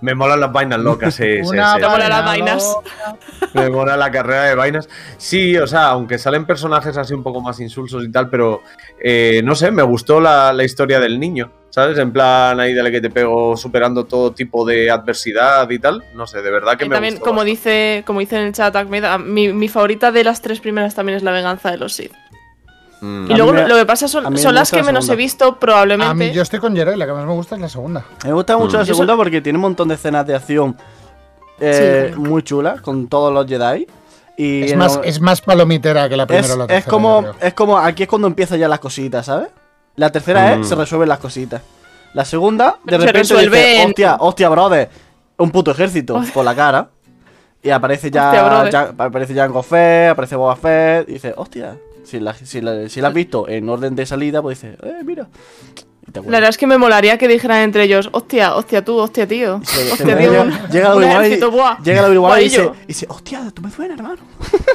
[0.02, 1.82] Me molan las vainas locas, sí, sí, Una sí.
[1.82, 2.78] Te molan las vaina vainas.
[3.54, 4.90] Me mola la carrera de vainas.
[5.18, 8.62] Sí, o sea, aunque salen personajes así un poco más insulsos y tal, pero
[9.00, 11.98] eh, no sé, me gustó la, la historia del niño, ¿sabes?
[11.98, 16.04] En plan ahí de que te pego superando todo tipo de adversidad y tal.
[16.14, 17.26] No sé, de verdad que Y me también, gustó.
[17.26, 17.52] como bastante.
[17.52, 18.76] dice, como dice en el chat
[19.26, 22.14] mi, mi favorita de las tres primeras también es la venganza de los Sith.
[23.02, 23.32] Mm.
[23.32, 26.10] Y luego me- lo que pasa son, las que la menos he visto, probablemente.
[26.12, 28.06] A mí yo estoy con Jerry, la que más me gusta es la segunda.
[28.24, 28.80] Me gusta mucho Mm.
[28.80, 30.78] la Yo segunda porque tiene un montón de escenas de acción
[31.60, 32.20] eh, Sí.
[32.20, 33.88] muy chulas con todos los Jedi.
[34.38, 36.92] Y Es más, es más palomitera que la primera es, o la es tercera.
[36.92, 37.48] como, yo creo.
[37.48, 39.48] es como aquí es cuando empiezan ya las cositas, ¿sabes?
[39.96, 40.62] La tercera Mm.
[40.62, 41.62] es se resuelven las cositas.
[42.14, 44.90] La segunda, de se repente resuelven- dice, hostia, hostia, brother,
[45.38, 46.90] un puto ejército por la cara.
[47.64, 48.72] Y aparece Hostia, ya, brother.
[48.72, 53.02] ya aparece Jango Fett, aparece Boba Fett, y dice, hostia, si la, si la, si
[53.02, 55.28] la has visto en orden de salida, pues dice, eh, mira.
[56.14, 59.56] La verdad es que me molaría que dijeran entre ellos, hostia, hostia tú, hostia tío.
[59.56, 60.18] Hostia tío.
[60.18, 62.74] llega, un- llega un la Obi-Wan y, ejército, buah, llega y dice, guaillo.
[62.84, 64.18] y dice, hostia, tú me suena, hermano.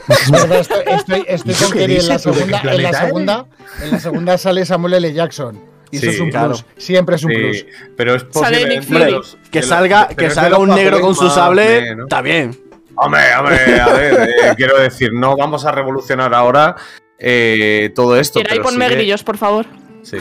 [0.09, 2.61] Es verdad, estoy, estoy, estoy ¿Eso con Kerry en la dices segunda.
[2.73, 3.47] En la segunda,
[3.83, 5.13] en la segunda sale Samuel L.
[5.13, 5.61] Jackson.
[5.93, 6.49] Y eso es un claro.
[6.49, 6.65] plus.
[6.77, 7.67] Siempre es un Sí, plus.
[7.97, 9.11] pero es Sale posible.
[9.13, 12.59] Los- Que salga, que salga un negro con su sable, está bien.
[12.97, 16.77] Hombre, hombre, a ver, eh, quiero decir, no vamos a revolucionar ahora
[17.21, 18.41] eh, todo esto.
[18.49, 19.67] Pero ponme sí que- grillos, por favor.
[20.03, 20.17] Sí.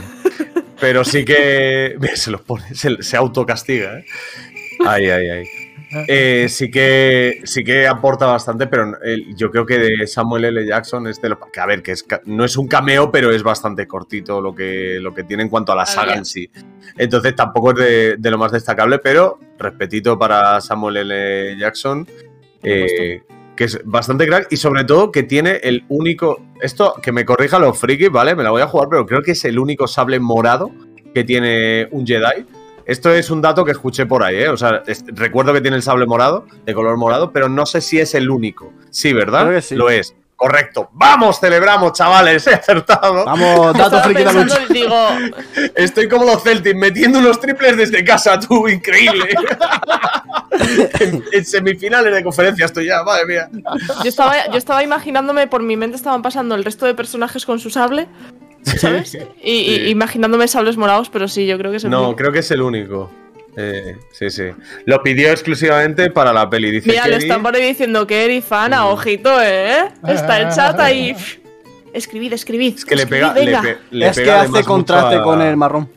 [0.80, 1.96] Pero sí que.
[2.16, 4.06] Se los pone, se, se autocastiga, ¿eh?
[4.86, 5.46] Ay, ay, ay.
[6.08, 10.66] Eh, sí que sí que aporta bastante, pero el- yo creo que de Samuel L.
[10.68, 13.42] Jackson es de lo que a ver, que es, no es un cameo, pero es
[13.42, 16.50] bastante cortito lo que, lo que tiene en cuanto a la saga en sí.
[16.96, 21.58] Entonces tampoco es de, de lo más destacable, pero respetito para Samuel L.
[21.58, 22.08] Jackson,
[22.62, 23.24] eh,
[23.60, 27.60] que es bastante crack y sobre todo que tiene el único, esto que me corrija
[27.60, 28.34] los frikis, ¿vale?
[28.34, 30.72] Me la voy a jugar, pero creo que es el único sable morado
[31.14, 32.46] que tiene un Jedi.
[32.86, 34.48] Esto es un dato que escuché por ahí, ¿eh?
[34.48, 37.82] O sea, es- recuerdo que tiene el sable morado, de color morado, pero no sé
[37.82, 38.72] si es el único.
[38.92, 39.42] Sí, ¿verdad?
[39.48, 39.76] Creo que sí.
[39.76, 40.16] Lo es.
[40.38, 40.88] Correcto.
[40.94, 42.48] ¡Vamos, celebramos, chavales!
[42.48, 43.26] He acertado.
[43.26, 44.60] Vamos, dato friki de lucha.
[44.70, 44.96] digo,
[45.76, 49.36] Estoy como los Celtics, metiendo unos triples desde casa, tú, increíble.
[51.00, 53.50] en, en semifinales de conferencia estoy ya, madre mía.
[54.04, 57.60] yo estaba, yo estaba imaginándome, por mi mente estaban pasando el resto de personajes con
[57.60, 58.08] su sable,
[58.64, 59.18] ¿sabes?
[59.42, 62.16] Y, imaginándome sables morados, pero sí, yo creo que es el No, único.
[62.18, 63.10] creo que es el único.
[63.58, 64.44] Eh, sí, sí.
[64.86, 66.72] Lo pidió exclusivamente para la peli.
[66.72, 69.90] Dice Mira, le están por ahí diciendo que Eri Fana, ojito, ¿eh?
[70.08, 71.16] Está el chat ahí.
[71.94, 72.76] Escribid, escribid.
[72.76, 73.62] Es que le pega, le, venga.
[73.64, 75.90] pe- le Es que hace contraste a- con el marrón.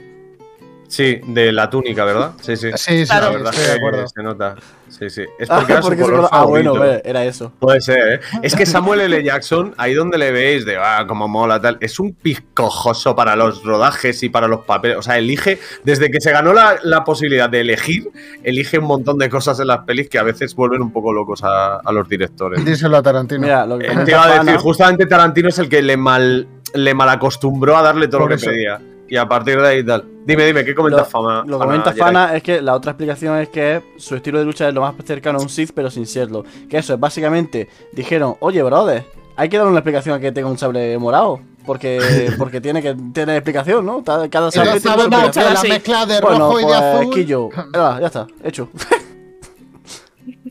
[0.93, 2.33] Sí, de la túnica, ¿verdad?
[2.43, 2.69] Sí, sí.
[2.75, 4.09] Sí, sí, La sí, verdad estoy es de que acuerdo.
[4.09, 4.55] se nota.
[4.91, 5.23] Sí, sí.
[5.39, 7.51] Es Ah, porque era su porque color ah, bueno, ve, era eso.
[7.59, 8.21] Puede ser, ¿eh?
[8.43, 9.25] Es que Samuel L.
[9.25, 13.65] Jackson, ahí donde le veis de, ah, como mola, tal, es un piscojoso para los
[13.65, 14.99] rodajes y para los papeles.
[14.99, 18.11] O sea, elige, desde que se ganó la, la posibilidad de elegir,
[18.43, 21.43] elige un montón de cosas en las pelis que a veces vuelven un poco locos
[21.43, 22.63] a, a los directores.
[22.63, 23.41] Díselo a Tarantino.
[23.41, 26.47] Mira, lo que Eh, Te iba a decir, justamente Tarantino es el que le mal
[26.75, 28.51] le malacostumbró a darle todo Por lo que eso.
[28.51, 28.79] pedía.
[29.13, 30.07] Y a partir de ahí tal.
[30.25, 31.45] Dime, dime, ¿qué comentas, Lo, Fama?
[31.47, 31.93] lo que Fana comenta?
[31.93, 34.95] Fana es que la otra explicación es que su estilo de lucha es lo más
[35.05, 36.47] cercano a un Sith, pero sin serlo.
[36.71, 39.05] Que eso es básicamente, dijeron, oye, brother,
[39.37, 41.41] hay que darle una explicación a que tenga un sable morado.
[41.67, 44.03] Porque, porque tiene que tener explicación, ¿no?
[44.03, 45.53] Cada sable tiene que explicación.
[45.53, 47.15] la mezcla de Bueno, rojo y de pues, azul.
[47.15, 47.49] Quillo.
[47.75, 48.71] Ah, ya está, hecho.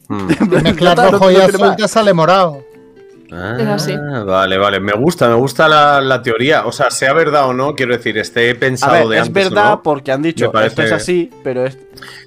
[0.08, 0.28] Mm.
[0.28, 2.62] de mezclar rojo y azul te sale morado.
[3.32, 3.94] Es así.
[3.94, 4.80] Ah, Vale, vale.
[4.80, 6.66] Me gusta, me gusta la, la teoría.
[6.66, 9.48] O sea, sea verdad o no, quiero decir, esté A pensado ver, de es antes.
[9.48, 9.84] o verdad no.
[9.84, 11.78] porque han dicho parece- esto es así, pero es.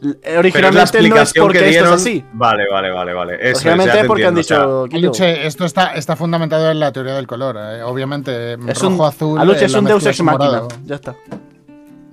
[0.01, 1.95] Pero es la Originalmente no es porque que esto dieron.
[1.95, 2.25] es así.
[2.33, 3.35] Vale, vale, vale, vale.
[3.35, 4.97] Eso es, Originalmente es porque han entiendo, o dicho.
[4.97, 7.57] Quillo, Aluche, esto está, está fundamentado en la teoría del color.
[7.59, 7.83] eh.
[7.83, 9.39] Obviamente, es rojo, un, azul.
[9.41, 10.69] Aluche eh, es un Deus Ex es morado.
[10.87, 11.15] Ya está.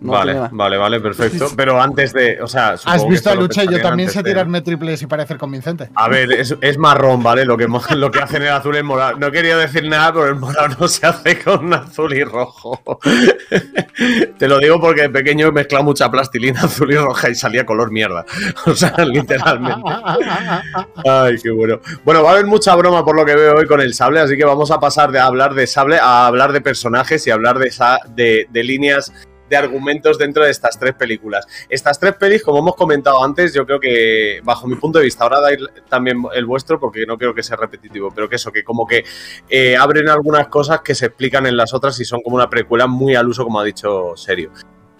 [0.01, 1.49] No vale, vale, vale, perfecto.
[1.55, 2.41] Pero antes de.
[2.41, 3.67] O sea, ¿Has supongo que visto a lo Luche?
[3.69, 5.89] Yo también sé de- tirarme triples y parecer convincente.
[5.93, 7.45] A ver, es, es marrón, ¿vale?
[7.45, 9.17] Lo que, lo que hace en el azul es morado.
[9.19, 12.81] No quería decir nada, pero el morado no se hace con azul y rojo.
[14.39, 17.65] Te lo digo porque de pequeño he mezclado mucha plastilina azul y roja y salía
[17.65, 18.25] color mierda.
[18.65, 19.89] O sea, literalmente.
[21.05, 21.79] Ay, qué bueno.
[22.03, 24.35] Bueno, va a haber mucha broma por lo que veo hoy con el sable, así
[24.37, 27.67] que vamos a pasar de hablar de sable a hablar de personajes y hablar de,
[27.67, 29.11] esa, de, de líneas
[29.51, 31.45] de argumentos dentro de estas tres películas.
[31.69, 35.25] Estas tres pelis, como hemos comentado antes, yo creo que, bajo mi punto de vista,
[35.25, 35.59] ahora dais
[35.89, 39.03] también el vuestro, porque no quiero que sea repetitivo, pero que eso, que como que
[39.49, 42.87] eh, abren algunas cosas que se explican en las otras y son como una precuela
[42.87, 44.51] muy al uso, como ha dicho Serio.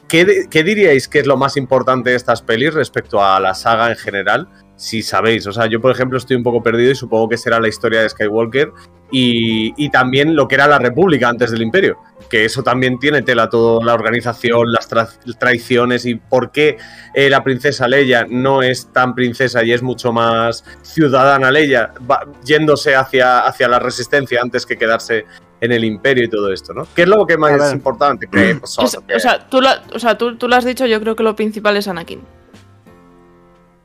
[0.10, 3.90] ¿Qué, qué diríais que es lo más importante de estas pelis respecto a la saga
[3.90, 4.50] en general?
[4.82, 7.60] Si sabéis, o sea, yo por ejemplo estoy un poco perdido y supongo que será
[7.60, 8.72] la historia de Skywalker
[9.12, 11.98] y, y también lo que era la República antes del Imperio,
[12.32, 16.78] que eso también tiene tela toda la organización, las tra- traiciones y por qué
[17.14, 22.26] eh, la princesa Leia no es tan princesa y es mucho más ciudadana Leia, va-
[22.44, 25.26] yéndose hacia, hacia la resistencia antes que quedarse
[25.60, 26.88] en el Imperio y todo esto, ¿no?
[26.96, 28.28] ¿Qué es lo que más es importante?
[28.28, 31.00] Que, pues, Es- o sea, tú lo, o sea, tú, tú lo has dicho, yo
[31.00, 32.22] creo que lo principal es Anakin.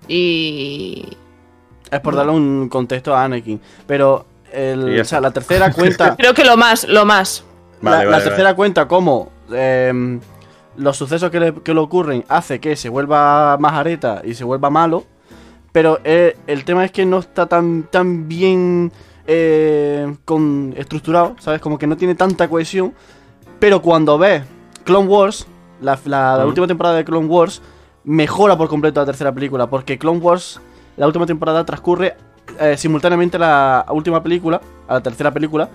[0.09, 1.05] Y.
[1.90, 3.61] Es por darle un contexto a Anakin.
[3.87, 6.16] Pero el- Y ya o sea, la tercera cuenta.
[6.19, 7.45] Creo que lo más, lo más.
[7.81, 10.19] Vale, la, la vale, tercera cuenta como em,
[10.77, 14.45] los sucesos que le, que le ocurren hace que se vuelva más areta y se
[14.45, 15.05] vuelva malo.
[15.73, 18.90] Pero eh, el tema es que no está tan, tan bien
[19.27, 21.61] eh, con, estructurado, ¿sabes?
[21.61, 22.95] Como que no tiene tanta cohesión.
[23.61, 24.42] Pero cuando ves
[24.85, 25.47] Clone Wars,
[25.83, 26.49] la, la- la Mm.
[26.49, 27.61] última temporada de Clone Wars,
[28.07, 29.69] mejora por completo la tercera película.
[29.69, 30.61] Porque Clone Wars,
[30.97, 32.16] la última temporada, transcurre
[32.59, 35.69] eh, simultáneamente a la última película, a la tercera película.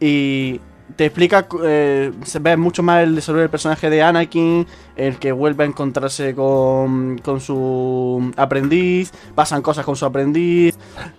[0.00, 0.60] Y
[0.96, 4.66] te explica, eh, se ve mucho más el desarrollo del personaje de Anakin,
[4.96, 10.76] el que vuelve a encontrarse con, con su aprendiz, pasan cosas con su aprendiz,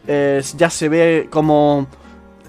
[0.08, 1.88] eh, ya se ve como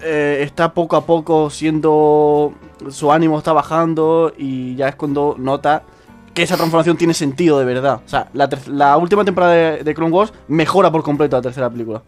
[0.01, 2.53] está poco a poco siendo,
[2.89, 5.81] su ánimo está bajando y ya es cuando nota
[6.35, 8.01] que esa transformación tiene sentido de verdad.
[8.05, 11.69] O sea, la, la última temporada de, de Clone Wars mejora por completo la tercera
[11.69, 12.03] película.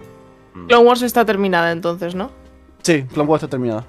[0.67, 2.31] Clone Wars está terminada entonces, ¿no?
[2.83, 3.85] Sí, Clone Wars está terminada.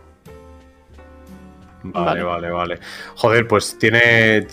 [1.83, 2.79] Vale, vale, vale.
[3.17, 4.47] Joder, pues tiene.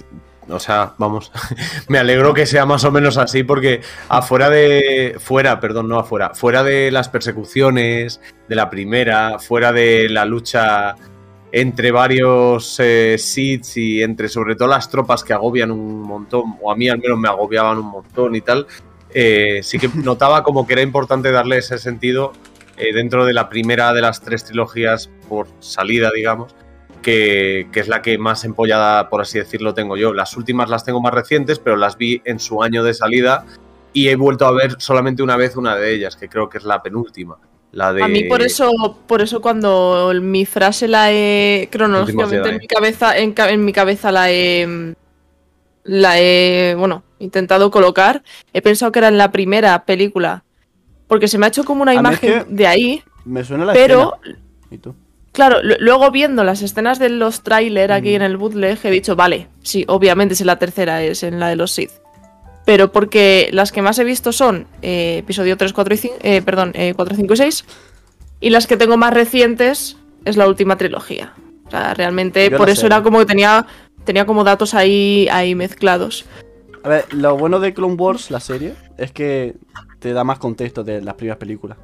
[0.48, 1.32] O sea, vamos.
[1.88, 5.16] Me alegro que sea más o menos así, porque afuera de.
[5.20, 6.34] Fuera, perdón, no afuera.
[6.34, 10.96] Fuera de las persecuciones, de la primera, fuera de la lucha
[11.52, 16.72] entre varios eh, Sith y entre sobre todo las tropas que agobian un montón, o
[16.72, 18.68] a mí al menos me agobiaban un montón y tal,
[19.14, 22.34] eh, sí que notaba como que era importante darle ese sentido
[22.78, 26.54] eh, dentro de la primera de las tres trilogías por salida, digamos,
[27.02, 30.14] que, que es la que más empollada, por así decirlo, tengo yo.
[30.14, 33.46] Las últimas las tengo más recientes, pero las vi en su año de salida
[33.94, 36.66] y he vuelto a ver solamente una vez una de ellas, que creo que es
[36.66, 37.38] la penúltima.
[37.76, 38.02] La de...
[38.04, 38.72] A mí por eso,
[39.06, 44.32] por eso cuando mi frase la he cronológicamente en mi cabeza, en, mi cabeza la
[44.32, 44.96] he
[45.84, 50.44] la he bueno intentado colocar, he pensado que era en la primera película,
[51.08, 53.44] porque se me ha hecho como una A mí es imagen que de ahí, Me
[53.44, 54.40] suena la pero escena.
[54.72, 54.96] ¿Y tú?
[55.34, 58.16] claro, lu- luego viendo las escenas de los trailers aquí Mm.
[58.16, 61.50] en el bootleg he dicho vale, sí, obviamente es en la tercera, es en la
[61.50, 61.92] de los Sith.
[62.66, 66.42] Pero porque las que más he visto son eh, episodio 3, 4 y 5, eh,
[66.42, 67.66] perdón, eh, 4, 5 y 6.
[68.40, 71.34] Y las que tengo más recientes es la última trilogía.
[71.68, 72.88] O sea, realmente Yo por eso sé.
[72.88, 73.66] era como que tenía,
[74.04, 76.26] tenía como datos ahí, ahí mezclados.
[76.84, 79.56] A ver, lo bueno de Clone Wars, la serie, es que
[80.00, 81.78] te da más contexto de las primeras películas.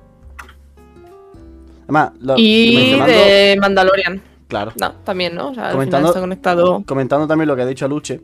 [1.84, 4.22] Además, lo, y mencionando- de Mandalorian.
[4.48, 4.74] Claro.
[4.80, 5.50] No, también, ¿no?
[5.50, 6.84] O sea, al final Comentando- está conectado.
[6.86, 8.22] Comentando también lo que ha dicho Luche,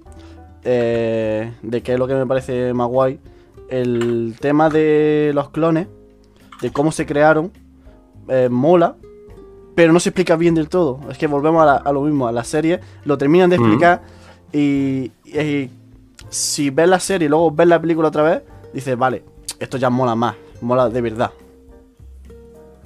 [0.64, 3.20] eh, de qué es lo que me parece más guay,
[3.70, 5.88] el tema de los clones,
[6.62, 7.52] de cómo se crearon,
[8.30, 8.96] eh, mola,
[9.76, 11.00] pero no se explica bien del todo.
[11.10, 13.66] Es que volvemos a, la- a lo mismo, a la serie, lo terminan de Ujú.
[13.66, 14.02] explicar
[14.52, 15.70] y, y
[16.30, 18.42] si ves la serie y luego ves la película otra vez,
[18.74, 19.24] dices, vale,
[19.60, 21.32] esto ya mola más, mola de verdad.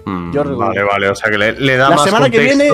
[0.06, 0.68] Mm, Yo recuerdo.
[0.68, 2.70] vale, vale, o sea que le, le da La más semana que viene,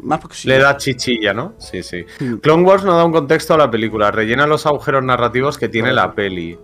[0.00, 1.54] más le da chichilla, ¿no?
[1.58, 2.04] Sí, sí.
[2.20, 2.36] Mm.
[2.36, 5.92] Clone Wars no da un contexto a la película, rellena los agujeros narrativos que tiene
[5.92, 6.58] la peli.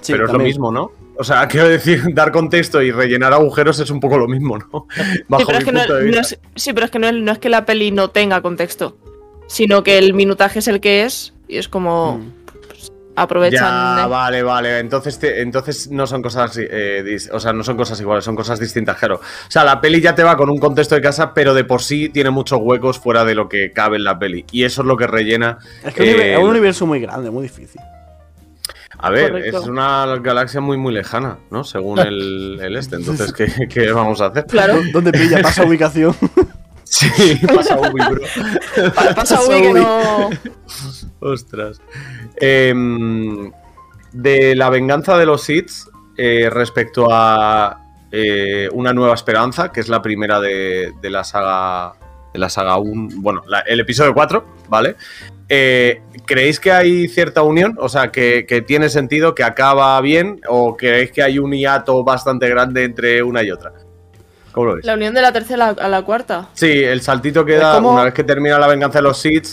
[0.00, 0.92] Sí, pero es lo mismo, ¿no?
[1.18, 4.86] O sea, quiero decir, dar contexto y rellenar agujeros es un poco lo mismo, ¿no?
[5.28, 7.38] Bajo Sí, pero es que no, es, sí, pero es que no es, no es
[7.38, 8.96] que la peli no tenga contexto,
[9.46, 12.45] sino que el minutaje es el que es y es como pues,
[13.16, 13.96] aprovechan.
[13.98, 14.08] Ya, eh.
[14.08, 14.78] vale, vale.
[14.78, 18.36] Entonces, te- entonces no son cosas, eh, dis- o sea, no son cosas iguales, son
[18.36, 19.16] cosas distintas, claro.
[19.16, 21.82] O sea, la peli ya te va con un contexto de casa, pero de por
[21.82, 24.44] sí tiene muchos huecos fuera de lo que cabe en la peli.
[24.52, 25.58] Y eso es lo que rellena.
[25.84, 27.80] Es que es un eh, es un universo muy grande, muy difícil.
[28.98, 29.58] A ver, Correcto.
[29.60, 31.64] es una galaxia muy, muy lejana, ¿no?
[31.64, 32.96] Según el, el este.
[32.96, 34.46] Entonces, ¿qué, qué vamos a hacer?
[34.46, 34.78] Claro.
[34.92, 35.42] ¿Dónde pilla?
[35.42, 36.14] Pasa ubicación.
[36.88, 38.92] Sí, pasa Ubi, bro.
[38.94, 40.30] Pa- Pasa Ubi que no.
[41.20, 41.80] Ostras.
[42.40, 43.50] Em,
[44.12, 45.70] de la venganza de los Sith
[46.16, 51.94] eh, respecto a eh, Una Nueva Esperanza, que es la primera de, de la saga.
[52.32, 53.08] De la saga 1.
[53.16, 54.96] Bueno, la- el episodio 4, ¿vale?
[55.48, 57.76] Eh, ¿Creéis que hay cierta unión?
[57.80, 62.04] O sea, que, que tiene sentido, que acaba bien, o creéis que hay un hiato
[62.04, 63.72] bastante grande entre una y otra?
[64.52, 64.84] ¿Cómo lo veis?
[64.84, 66.48] La unión de la tercera a la cuarta.
[66.52, 69.46] Sí, el saltito que da como- una vez que termina la venganza de los Sith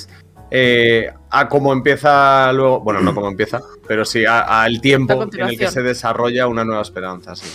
[0.55, 5.41] eh, a cómo empieza luego, bueno, no cómo empieza, pero sí a- al tiempo en
[5.49, 7.47] el que se desarrolla una nueva esperanza, sí.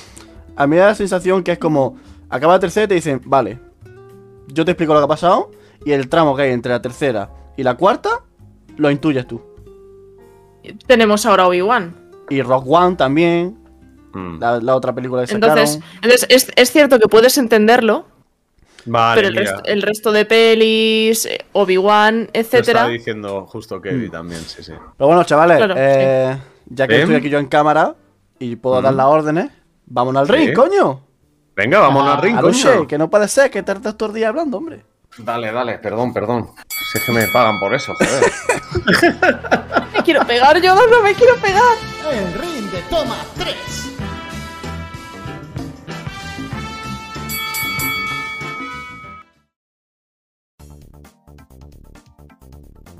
[0.57, 1.97] A mí me da la sensación que es como.
[2.29, 3.61] Acaba la tercera y te dicen, vale,
[4.49, 5.53] yo te explico lo que ha pasado.
[5.85, 8.11] Y el tramo que hay entre la tercera y la cuarta,
[8.77, 9.41] lo intuyes tú.
[10.87, 11.95] Tenemos ahora Obi-Wan.
[12.31, 13.57] Y Rock One también,
[14.13, 14.39] Mm.
[14.41, 15.57] la, la otra película que sacaron.
[15.59, 18.07] Entonces, entonces es, es cierto que puedes entenderlo,
[18.85, 22.87] Vale, pero el mira, resto, el resto de pelis, eh, Obi-Wan, lo estaba etcétera.
[22.89, 24.73] diciendo justo Kevin también, sí, sí.
[24.97, 27.03] Pero bueno, chavales, Claro, eh, ya que ¿Ven?
[27.03, 27.95] estoy aquí yo en cámara
[28.39, 28.85] y puedo Mm.
[28.85, 29.51] dar las órdenes,
[29.87, 30.47] vámonos al Sí.
[30.47, 31.01] ring, coño.
[31.57, 32.87] Venga, vamos Ah, al ring, Aluche, coño.
[32.87, 34.85] que no puede ser que tardes todo el día hablando, hombre.
[35.19, 36.51] Dale, dale, perdón, perdón.
[36.93, 38.23] Si es que me pagan por eso, joder.
[39.93, 41.77] Me quiero pegar, yo no me quiero pegar.
[42.13, 43.88] El ring de toma 3.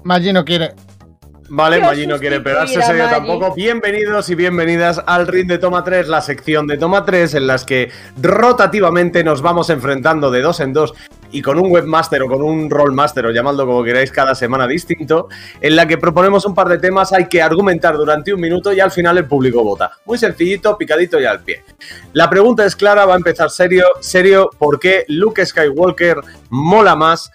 [0.09, 0.73] Maggi no quiere.
[1.51, 2.99] Vale, Maggi no quiere pegarse, Maggi.
[3.11, 3.55] tampoco.
[3.55, 7.67] Bienvenidos y bienvenidas al Ring de Toma 3, la sección de Toma 3 en las
[7.67, 10.95] que rotativamente nos vamos enfrentando de dos en dos
[11.31, 15.29] y con un webmaster o con un rollmaster o llamadlo como queráis cada semana distinto,
[15.61, 18.81] en la que proponemos un par de temas, hay que argumentar durante un minuto y
[18.81, 19.91] al final el público vota.
[20.07, 21.65] Muy sencillito, picadito y al pie.
[22.15, 26.17] La pregunta es clara, va a empezar serio, serio, ¿por qué Luke Skywalker
[26.49, 27.31] mola más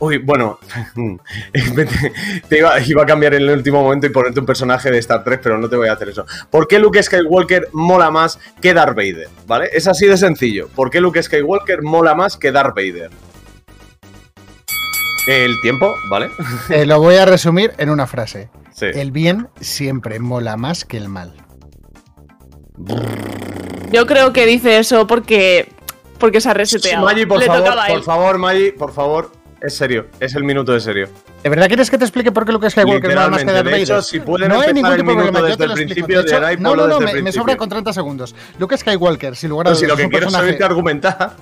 [0.00, 0.58] Uy, bueno,
[2.48, 5.22] te iba, iba a cambiar en el último momento y ponerte un personaje de Star
[5.22, 6.24] Trek, pero no te voy a hacer eso.
[6.50, 9.28] ¿Por qué Luke Skywalker mola más que Darth Vader?
[9.46, 9.68] ¿Vale?
[9.74, 10.68] Es así de sencillo.
[10.68, 13.10] ¿Por qué Luke Skywalker mola más que Darth Vader?
[15.28, 16.30] El tiempo, ¿vale?
[16.70, 18.48] Eh, lo voy a resumir en una frase.
[18.72, 18.86] Sí.
[18.86, 21.34] El bien siempre mola más que el mal.
[23.92, 25.68] Yo creo que dice eso porque.
[26.18, 27.04] Porque se ha reseteado.
[27.04, 29.39] Maggi, por Le favor, por favor, Maggi, por favor.
[29.60, 31.08] Es serio, es el minuto de serio.
[31.42, 33.70] ¿De verdad quieres que te explique por qué Luke Skywalker mola más que Darth de
[33.70, 33.82] Vader?
[33.82, 35.48] hecho, si pueden no hay ningún tipo de problema.
[35.48, 36.06] yo te lo explico.
[36.06, 38.34] De hecho, Jedi, no, no, no, me, me sobran con 30 segundos.
[38.58, 40.50] Luke Skywalker, sin lugar a Pero si dudas, lo es que quiero es personaje...
[40.50, 41.36] oírte argumentar.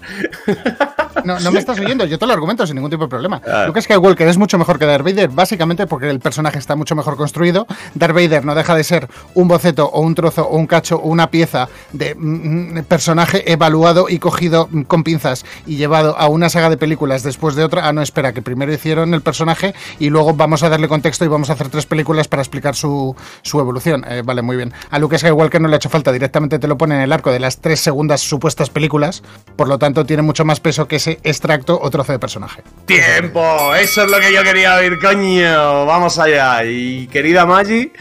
[1.25, 3.41] No, no me estás oyendo, yo te lo argumento sin ningún tipo de problema.
[3.47, 3.65] Ah.
[3.67, 7.17] Luke Skywalker es mucho mejor que Darth Vader, básicamente porque el personaje está mucho mejor
[7.17, 7.67] construido.
[7.95, 11.09] Darth Vader no deja de ser un boceto o un trozo o un cacho o
[11.09, 16.29] una pieza de mm, mm, personaje evaluado y cogido mm, con pinzas y llevado a
[16.29, 17.89] una saga de películas después de otra.
[17.89, 21.29] Ah, no, espera, que primero hicieron el personaje y luego vamos a darle contexto y
[21.29, 24.05] vamos a hacer tres películas para explicar su, su evolución.
[24.09, 24.73] Eh, vale, muy bien.
[24.91, 27.33] A Luke Skywalker no le ha hecho falta, directamente te lo pone en el arco
[27.33, 29.23] de las tres segundas supuestas películas,
[29.57, 32.63] por lo tanto tiene mucho más peso que ese extracto o trozo de personaje.
[32.87, 33.75] ¡Tiempo!
[33.75, 35.87] Eso es lo que yo quería oír, coño.
[35.87, 36.65] Vamos allá.
[36.65, 37.93] Y querida Maggi,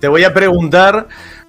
[0.00, 1.08] te voy a preguntar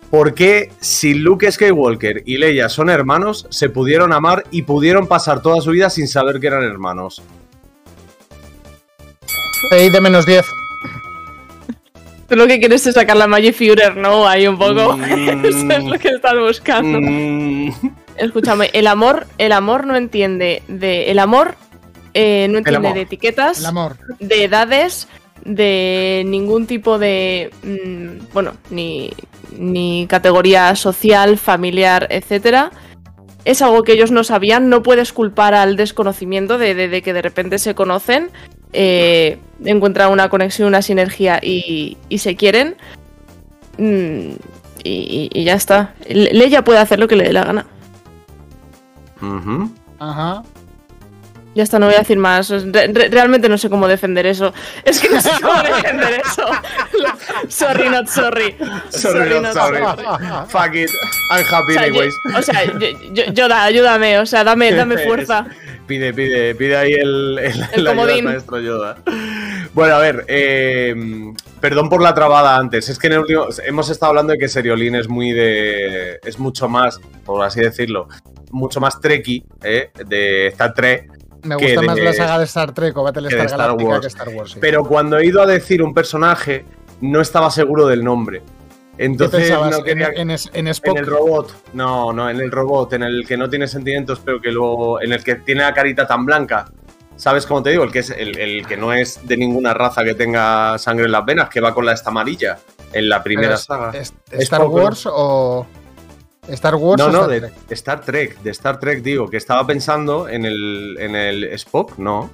[0.10, 5.42] por qué si Luke Skywalker y Leia son hermanos, se pudieron amar y pudieron pasar
[5.42, 7.22] toda su vida sin saber que eran hermanos.
[9.72, 10.46] Ey, de menos 10.
[12.28, 14.28] Tú lo que quieres es sacar la Magic Führer, ¿no?
[14.28, 14.98] Ahí un poco.
[14.98, 15.04] Mm.
[15.46, 17.00] Eso es lo que estás buscando.
[17.02, 17.72] Mm,
[18.18, 21.10] Escúchame, el amor, el amor no entiende de.
[21.12, 21.56] El amor
[22.14, 22.94] eh, no entiende amor.
[22.96, 23.98] de etiquetas, El amor.
[24.20, 25.08] de edades,
[25.46, 27.52] de ningún tipo de.
[27.64, 29.12] mm, bueno, ni,
[29.58, 32.72] ni categoría social, familiar, etcétera.
[33.46, 37.14] Es algo que ellos no sabían, no puedes culpar al desconocimiento de, de- de que
[37.14, 38.30] de repente se conocen,
[38.74, 42.76] eh, encuentran una conexión, una sinergia y, y se quieren.
[43.78, 44.32] Mm,
[44.84, 45.94] y, ya está.
[46.08, 47.66] Le- Leia puede hacer lo que le dé la gana.
[50.00, 50.44] Ajá.
[51.56, 52.50] Ya está, no voy a decir más.
[52.50, 54.54] Re- re- realmente no sé cómo defender eso.
[54.86, 56.46] Es que no sé cómo defender eso.
[57.50, 58.56] sorry, not sorry.
[58.90, 59.80] Sorry, not sorry.
[60.50, 60.92] Fuck it.
[61.32, 62.14] I'm happy O sea, anyways.
[62.32, 64.20] yo- o sea, yo- yo- Yoda, ayúdame.
[64.20, 65.48] O sea, dame, dame fuerza.
[65.88, 68.98] Pide, pide, pide ahí el, el, El la ayuda maestro Yoda.
[69.74, 70.94] Bueno, a ver, eh,
[71.62, 72.90] perdón por la trabada antes.
[72.90, 76.20] Es que en el último hemos estado hablando de que Seriolín es muy de.
[76.26, 78.08] es mucho más, por así decirlo,
[78.52, 79.92] mucho más trekky, ¿eh?
[80.06, 81.10] De Star Trek.
[81.44, 84.02] Me que gusta más de- la saga de Star Trek o Battlestar Star Wars.
[84.02, 84.52] que Star Wars.
[84.52, 84.58] sí.
[84.60, 86.66] Pero cuando he ido a decir un personaje,
[87.00, 88.42] no estaba seguro del nombre.
[88.98, 89.72] ¿Qué Entonces pensabas?
[89.78, 90.08] no quería.
[90.16, 91.54] ¿En, en, en el robot.
[91.74, 95.02] No, no, en el robot, en el que no tiene sentimientos, pero que luego.
[95.02, 96.66] En el que tiene la carita tan blanca.
[97.16, 97.84] ¿Sabes cómo te digo?
[97.84, 101.12] El que es el, el que no es de ninguna raza que tenga sangre en
[101.12, 102.60] las venas, que va con la esta amarilla
[102.94, 103.92] en la primera es- saga.
[103.98, 105.66] es- Es ¿Star poco, Wars o.
[106.48, 107.54] ¿Star Wars No, o no, Star de Trek?
[107.72, 112.30] Star Trek, de Star Trek, digo, que estaba pensando en el, en el Spock, no.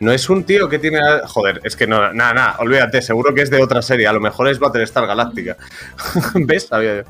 [0.00, 1.00] No es un tío que tiene.
[1.26, 4.20] Joder, es que no, nada, nada, olvídate, seguro que es de otra serie, a lo
[4.20, 5.56] mejor es Battlestar Galactica.
[6.34, 6.66] ¿Ves?
[6.66, 7.04] Claro,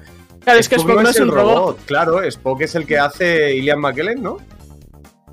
[0.59, 1.85] es que Spock no es el un robot.
[1.85, 4.39] Claro, Spock es el que hace Ilian McKellen, ¿no?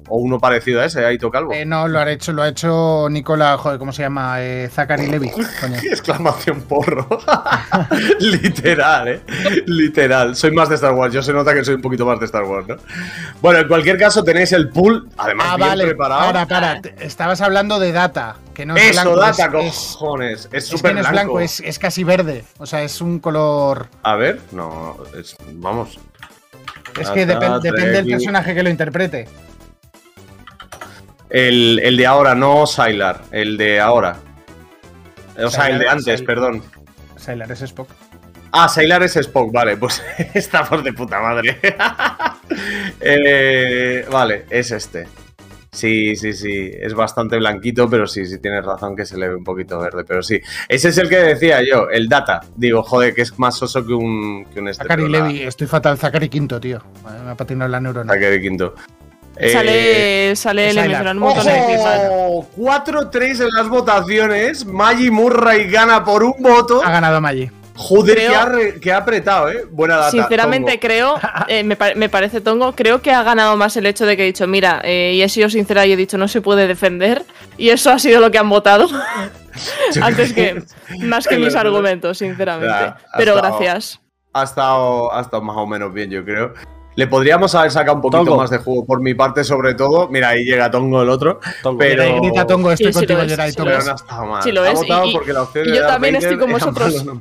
[0.07, 1.51] O uno parecido a ese, Aito Calvo.
[1.51, 4.35] Eh, no, lo ha hecho, lo ha hecho Nicola, joder, ¿cómo se llama?
[4.39, 5.29] Eh, Zachary Levi.
[5.31, 5.77] coño.
[5.83, 7.07] Exclamación porro.
[8.19, 9.21] Literal, ¿eh?
[9.65, 10.35] Literal.
[10.35, 11.13] Soy más de Star Wars.
[11.13, 12.75] Yo se nota que soy un poquito más de Star Wars, ¿no?
[13.41, 15.85] Bueno, en cualquier caso tenéis el pool, además Ah, bien vale.
[15.85, 16.21] preparado.
[16.31, 16.81] Para, para.
[16.81, 19.19] te- Estabas hablando de data, que no es Eso, blanco.
[19.19, 20.39] data, es, es- cojones.
[20.39, 21.33] Es es que súper no es blanco.
[21.33, 22.43] blanco, es, es casi verde.
[22.57, 23.87] O sea, es un color.
[24.03, 25.97] A ver, no, es- vamos.
[26.99, 29.27] Es que depende del personaje que lo interprete.
[31.29, 34.17] El, el de ahora, no Sylar, el de ahora.
[35.37, 36.25] O sea, el de antes, Sylar.
[36.25, 36.63] perdón.
[37.17, 37.89] Sylar es Spock.
[38.51, 40.01] Ah, Sylar es Spock, vale, pues
[40.33, 41.59] estamos de puta madre.
[43.01, 45.07] Eh, vale, es este.
[45.71, 49.35] Sí, sí, sí, es bastante blanquito, pero sí, sí tienes razón que se le ve
[49.35, 50.39] un poquito verde, pero sí.
[50.69, 52.39] Ese es el que decía yo, el Data.
[52.55, 54.83] Digo, joder, que es más soso que un, que un este.
[54.83, 55.97] Zachary Levi, estoy fatal.
[55.97, 56.81] Zachary Quinto, tío.
[57.25, 58.13] Me ha patinado la neurona.
[58.13, 58.75] Zachary Quinto.
[59.37, 60.87] Eh, sale, sale, le Psylocke.
[60.87, 62.47] mencionan un montón de ¡Ojo!
[62.57, 64.65] 4-3 en las votaciones.
[64.65, 66.81] Maggie Murray gana por un voto.
[66.83, 67.51] Ha ganado Maggi.
[67.77, 69.65] Joder, Creo- que, ha re- que ha apretado, ¿eh?
[69.69, 70.11] Buena data.
[70.11, 70.79] Sinceramente Tongo.
[70.81, 71.15] creo,
[71.49, 74.23] eh, me, pa- me parece tongo, creo que ha ganado más el hecho de que
[74.23, 77.23] he dicho, mira, eh, y he sido sincera y he dicho no se puede defender,
[77.57, 78.87] y eso ha sido lo que han votado,
[80.01, 80.63] antes que,
[81.01, 82.93] más que mis argumentos, sinceramente.
[83.17, 83.99] Pero estado- gracias.
[84.31, 86.53] Ha estado, ha estado más o menos bien, yo creo.
[86.95, 88.37] Le podríamos haber sacado un poquito Tongo.
[88.37, 90.07] más de juego por mi parte, sobre todo.
[90.07, 91.39] Mira, ahí llega Tongo el otro.
[91.61, 91.77] Tongo.
[91.77, 94.43] Pero, grita, Tongo, estoy Sí, contigo, sí pero no estado mal.
[94.43, 96.39] Sí lo ha es, votado y- porque la opción y de yo también Vader estoy
[96.39, 97.05] con era vosotros.
[97.05, 97.13] malo,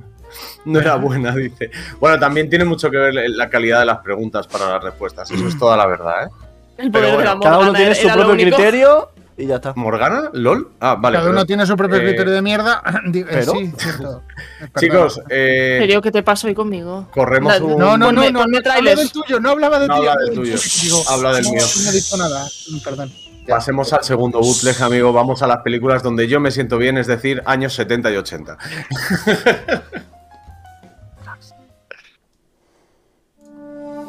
[0.64, 1.70] no, no era buena, dice.
[1.98, 5.30] Bueno, también tiene mucho que ver la calidad de las preguntas para las respuestas.
[5.30, 6.28] Eso es toda la verdad, ¿eh?
[6.76, 8.56] El poder Pero de la Cada uno tiene su propio único.
[8.56, 9.72] criterio y ya está.
[9.76, 10.30] ¿Morgana?
[10.32, 10.72] ¿LOL?
[10.80, 11.16] Ah, vale.
[11.16, 11.46] Cada uno perdón.
[11.48, 12.82] tiene su propio Eh, criterio de mierda.
[13.14, 14.22] Eh, pero- sí, cierto.
[14.60, 14.68] Eh.
[14.78, 17.08] Chicos, eh, Serio, ¿qué te pasó hoy conmigo?
[17.12, 17.78] corremos un.
[17.78, 18.40] No, no, Ponme- no, no.
[18.40, 20.06] ponme Habla del tuyo, no hablaba de No ti.
[20.06, 20.56] habla del tuyo.
[20.82, 21.62] Digo, Habla del no, mío.
[21.84, 22.46] No he dicho nada.
[22.84, 23.12] Perdón.
[23.46, 25.12] Pasemos al segundo bootleg, amigo.
[25.12, 28.56] Vamos a las películas donde yo me siento bien, es decir, años 70 y 80.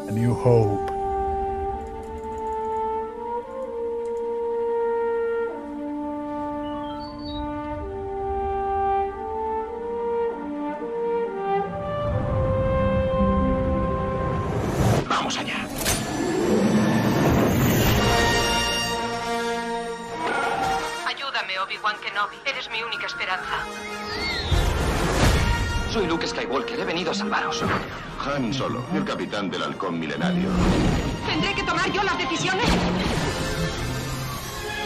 [0.07, 0.94] A New Hope.
[22.45, 23.65] Eres mi única esperanza.
[25.91, 26.79] Soy Luke Skywalker.
[26.79, 27.63] He venido a salvaros.
[28.25, 30.49] Han Solo, el capitán del halcón milenario.
[31.25, 32.65] ¿Tendré que tomar yo las decisiones?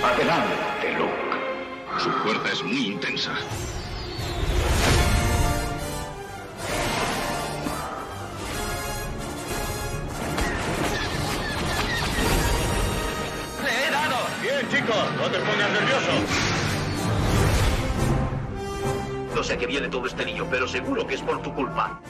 [0.03, 1.99] Adelante, Luke.
[1.99, 3.31] Su fuerza es muy intensa.
[13.63, 14.17] ¡Le he dado!
[14.41, 16.58] Bien, chicos, no te pongas nervioso.
[19.39, 22.01] No sé a qué viene todo este lío, pero seguro que es por tu culpa.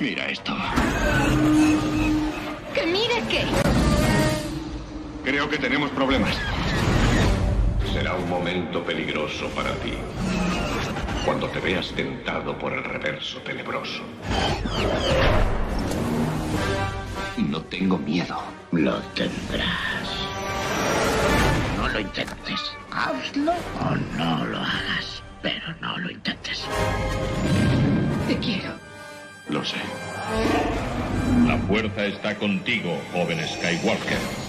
[0.00, 0.56] Mira esto.
[2.72, 3.44] ¿Que mire qué?
[5.22, 6.34] Creo que tenemos problemas.
[8.32, 9.92] Momento peligroso para ti.
[11.22, 14.02] Cuando te veas tentado por el reverso tenebroso.
[17.36, 18.38] No tengo miedo.
[18.70, 20.08] Lo tendrás.
[21.76, 22.72] No lo intentes.
[22.90, 25.22] Hazlo o no lo hagas.
[25.42, 26.64] Pero no lo intentes.
[28.28, 28.72] Te quiero.
[29.50, 29.76] Lo sé.
[31.46, 34.41] La fuerza está contigo, joven Skywalker.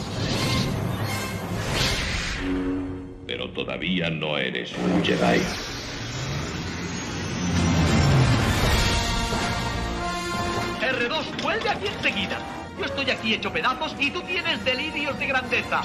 [3.64, 5.40] Todavía no eres un Jedi.
[10.82, 12.40] R2, vuelve aquí enseguida.
[12.78, 15.82] Yo estoy aquí hecho pedazos y tú tienes delirios de grandeza.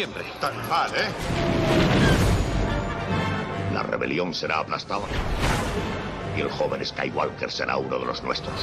[0.00, 0.24] Siempre.
[0.40, 1.08] Tan mal, ¿eh?
[3.74, 5.04] La rebelión será aplastada.
[6.34, 8.54] Y el joven Skywalker será uno de los nuestros.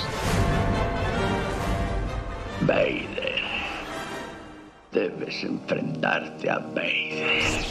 [2.62, 3.44] Vader.
[4.92, 7.64] Debes enfrentarte a Vader.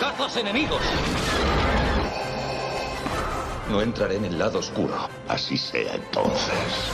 [0.00, 0.82] ¡Cazas enemigos!
[3.70, 5.08] No entraré en el lado oscuro.
[5.28, 6.90] Así sea entonces.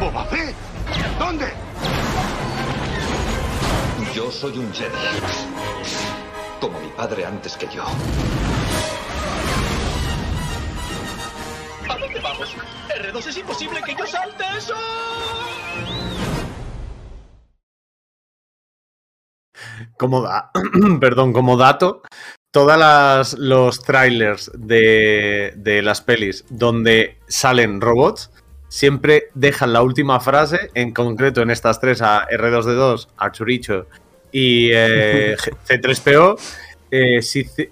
[0.00, 0.54] ¿Boba Fett?
[1.18, 1.46] ¿Dónde?
[4.14, 4.90] Yo soy un Jedi.
[6.60, 7.84] Como mi padre antes que yo.
[11.88, 12.54] ¿A dónde vamos?
[12.88, 14.74] R2, es imposible que yo salte eso.
[19.98, 20.50] Como da-
[21.00, 22.02] perdón, como dato,
[22.52, 28.30] todos los trailers de, de las pelis donde salen robots
[28.74, 33.86] siempre dejan la última frase, en concreto en estas tres, a R2D2, a Churicho
[34.32, 35.36] y eh,
[35.68, 36.36] G- C3PO,
[36.90, 37.20] eh,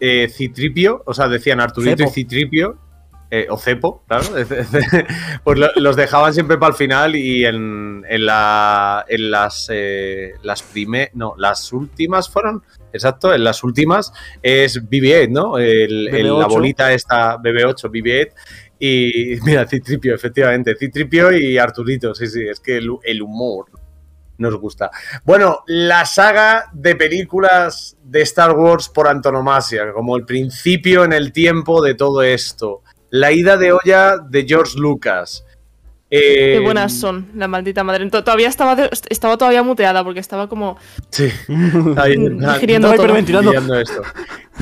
[0.00, 2.10] eh, Citripio, o sea, decían Arturito Cepo.
[2.10, 2.78] y Citripio,
[3.32, 4.26] eh, o cepo, claro,
[5.44, 10.34] pues lo- los dejaban siempre para el final y en, en, la, en las, eh,
[10.42, 15.58] las prime- no, las últimas fueron, exacto, en las últimas es BB-8, ¿no?
[15.58, 16.48] El- el- la BB-8.
[16.50, 18.32] bolita esta BB-8, BB-8
[18.84, 23.66] y mira, Citripio, efectivamente, Citripio y Arturito, sí, sí, es que el, el humor
[24.38, 24.90] nos gusta.
[25.22, 31.32] Bueno, la saga de películas de Star Wars por antonomasia, como el principio en el
[31.32, 32.82] tiempo de todo esto.
[33.10, 35.44] La ida de olla de George Lucas.
[36.14, 38.08] Eh, Qué buenas son, la maldita madre.
[38.10, 40.76] To- Todavía estaba, de- estaba todavía muteada porque estaba como
[41.08, 41.30] Sí.
[41.48, 43.78] Digiriendo todo.
[43.80, 44.02] esto.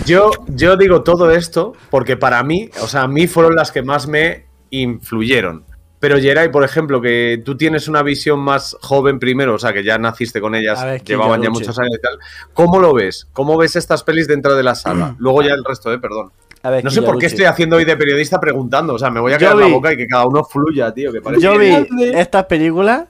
[0.06, 3.82] Yo, yo digo todo esto porque para mí, o sea, a mí fueron las que
[3.82, 5.64] más me influyeron.
[5.98, 9.82] Pero Jerai, por ejemplo, que tú tienes una visión más joven primero, o sea, que
[9.84, 12.18] ya naciste con ellas, ver, llevaban ya ya muchos años y tal.
[12.54, 13.26] ¿Cómo lo ves?
[13.32, 15.14] ¿Cómo ves estas pelis dentro de la sala?
[15.18, 16.30] Luego ya el resto, eh, perdón.
[16.62, 19.20] A ver, No sé por qué estoy haciendo hoy de periodista preguntando, o sea, me
[19.20, 21.72] voy a quedar la boca y que cada uno fluya, tío, que parece Yo vi
[22.14, 23.04] estas películas,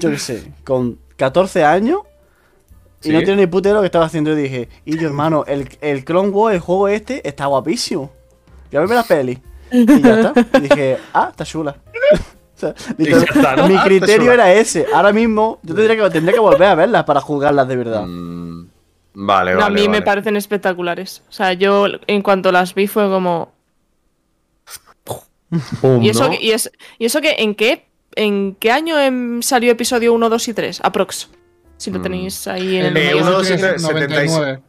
[0.00, 2.00] yo qué sé, con 14 años
[3.02, 3.12] y ¿Sí?
[3.12, 4.32] no tenía ni putero lo que estaba haciendo.
[4.32, 8.10] Y dije, y yo, hermano, el, el Clone Wars, el juego este, está guapísimo.
[8.72, 9.38] Ya me la peli.
[9.70, 10.32] Y ya está.
[10.58, 11.76] Y dije, ah, está chula.
[12.58, 13.68] O sea, literal- ya está, ¿no?
[13.68, 14.84] Mi Ah, criterio era ese.
[14.92, 18.02] Ahora mismo, yo tendría que, tendría que volver a verlas para jugarlas de verdad.
[18.04, 18.66] Mm,
[19.20, 19.80] Vale, No, vale.
[19.80, 21.22] a mí me parecen espectaculares.
[21.28, 23.52] O sea, yo en cuanto las vi fue como.
[25.80, 27.86] Pum, ¿Y eso, y, es- ¿Y eso que en qué?
[28.14, 30.80] ¿En qué año em, salió episodio 1, 2 y 3?
[30.84, 31.28] Aprox.
[31.78, 32.02] Si lo Mm.
[32.02, 32.96] tenéis ahí en el.
[32.96, 34.60] Eh, dos, Es siete, 99.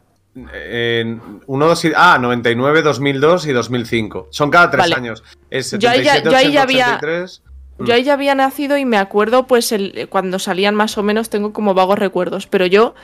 [0.52, 4.28] En uno, dos, y- ah, 99, 2002 y 2005.
[4.30, 4.94] Son cada tres Vale.
[4.94, 5.22] años.
[5.50, 7.42] Es Yo ahí ya- 77, yo ahí ya 80, había- 83.
[7.80, 11.30] Yo ahí ya había nacido y me acuerdo, pues, el, cuando salían más o menos,
[11.30, 12.46] tengo como vagos recuerdos.
[12.46, 12.94] Pero yo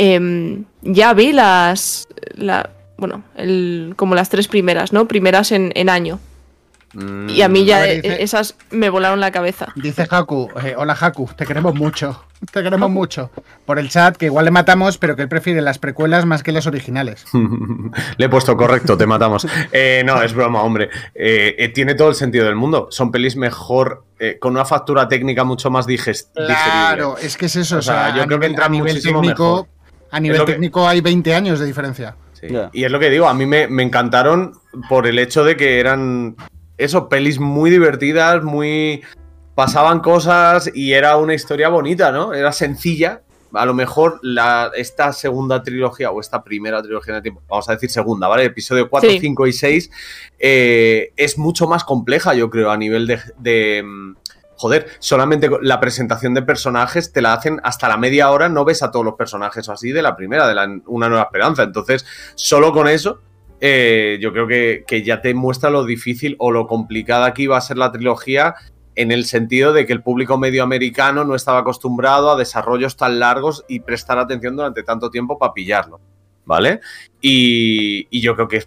[0.00, 2.08] em, ya vi las.
[2.34, 5.06] La, bueno, el, como las tres primeras, ¿no?
[5.08, 6.18] Primeras en, en año.
[6.92, 9.68] Mm, Y a mí ya A ver, dice- esas me volaron la cabeza.
[9.76, 12.24] Dice Haku, eh, hola Haku, te queremos mucho.
[12.52, 13.30] Te queremos mucho.
[13.66, 16.52] Por el chat, que igual le matamos, pero que él prefiere las precuelas más que
[16.52, 17.26] las originales.
[18.16, 19.46] Le he puesto correcto, te matamos.
[19.72, 20.88] Eh, no, es broma, hombre.
[21.14, 22.88] Eh, eh, tiene todo el sentido del mundo.
[22.90, 26.54] Son pelis mejor, eh, con una factura técnica mucho más diges- digerible.
[26.56, 27.76] Claro, es que es eso.
[27.76, 29.68] O O sea, yo creo que entra a nivel muchísimo técnico, mejor.
[30.10, 32.16] A nivel que- técnico hay 20 años de diferencia.
[32.32, 32.46] Sí.
[32.72, 34.54] Y es lo que digo, a mí me, me encantaron
[34.88, 36.36] por el hecho de que eran,
[36.78, 39.02] eso, pelis muy divertidas, muy...
[39.54, 42.32] Pasaban cosas y era una historia bonita, ¿no?
[42.32, 43.20] Era sencilla.
[43.52, 47.72] A lo mejor la, esta segunda trilogía o esta primera trilogía de tiempo, vamos a
[47.72, 48.44] decir segunda, ¿vale?
[48.44, 49.18] Episodio 4, Sí.
[49.20, 49.90] 5 y 6
[50.38, 54.16] eh, es mucho más compleja, yo creo, a nivel de, de, mm,
[54.60, 58.82] Joder, solamente la presentación de personajes te la hacen hasta la media hora, no ves
[58.82, 61.62] a todos los personajes o así de la primera, de la Una Nueva Esperanza.
[61.62, 62.04] Entonces,
[62.34, 63.22] solo con eso,
[63.58, 67.56] eh, yo creo que, que ya te muestra lo difícil o lo complicada que iba
[67.56, 68.54] a ser la trilogía
[68.96, 73.18] en el sentido de que el público medio americano no estaba acostumbrado a desarrollos tan
[73.18, 76.02] largos y prestar atención durante tanto tiempo para pillarlo.
[76.44, 76.80] ¿Vale?
[77.22, 78.64] Y, y yo creo que,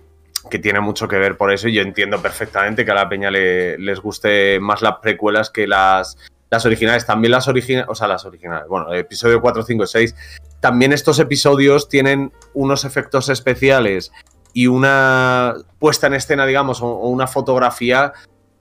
[0.54, 3.32] que tiene mucho que ver por eso y yo entiendo perfectamente que a la peña
[3.32, 6.16] le- les guste más las precuelas que las,
[6.52, 7.08] las originales.
[7.08, 10.16] También las originales, o sea, las originales, bueno, episodio 4, 5 y 6.
[10.60, 14.12] También estos episodios tienen unos efectos especiales
[14.54, 18.14] y una puesta en escena, digamos, o, o una fotografía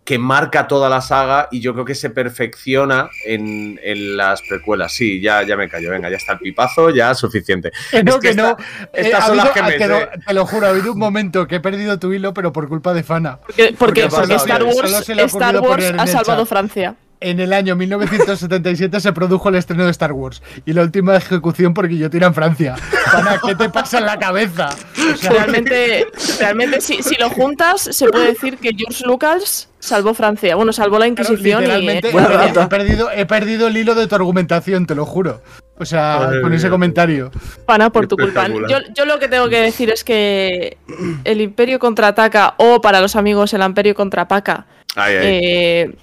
[0.05, 4.92] que marca toda la saga y yo creo que se perfecciona en, en las precuelas.
[4.92, 7.70] Sí, ya, ya me callo, venga, ya está el pipazo, ya suficiente.
[7.90, 8.50] Que no, Es que que no.
[8.59, 8.62] esta-
[8.94, 10.09] Eh, estas ha son las que me no, sé.
[10.26, 12.92] te lo juro, ha habido un momento que he perdido tu hilo, pero por culpa
[12.94, 13.38] de Fana.
[13.78, 14.26] Porque, Star
[14.64, 16.46] Wars, Star Wars ha salvado.
[16.46, 16.96] Francia.
[17.20, 21.72] En el año 1977 se produjo el estreno de Star Wars y la última ejecución
[21.72, 22.74] por guillotina en Francia.
[22.76, 24.70] Fana, ¿qué te pasa en la cabeza?
[25.14, 26.07] O sea, Realmente,
[26.40, 30.54] realmente si, si lo juntas, se puede decir que George Lucas salvó Francia.
[30.54, 31.88] Bueno, salvó la claro, Inquisición y.
[31.88, 35.42] eh, Buena he, perdido, he perdido el hilo de tu argumentación, te lo juro.
[35.78, 37.32] O sea, con ese comentario.
[37.66, 38.46] Pana por tu culpa.
[38.46, 40.78] Yo, yo lo que tengo que decir es que
[41.24, 44.66] el Imperio contraataca, o para los amigos, el Imperio contrapaca.
[44.94, 45.26] Ay, ay.
[45.26, 45.96] eh,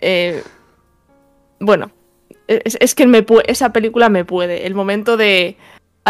[0.00, 0.42] eh,
[1.60, 1.90] bueno,
[2.46, 4.66] es, es que me esa película me puede.
[4.66, 5.56] El momento de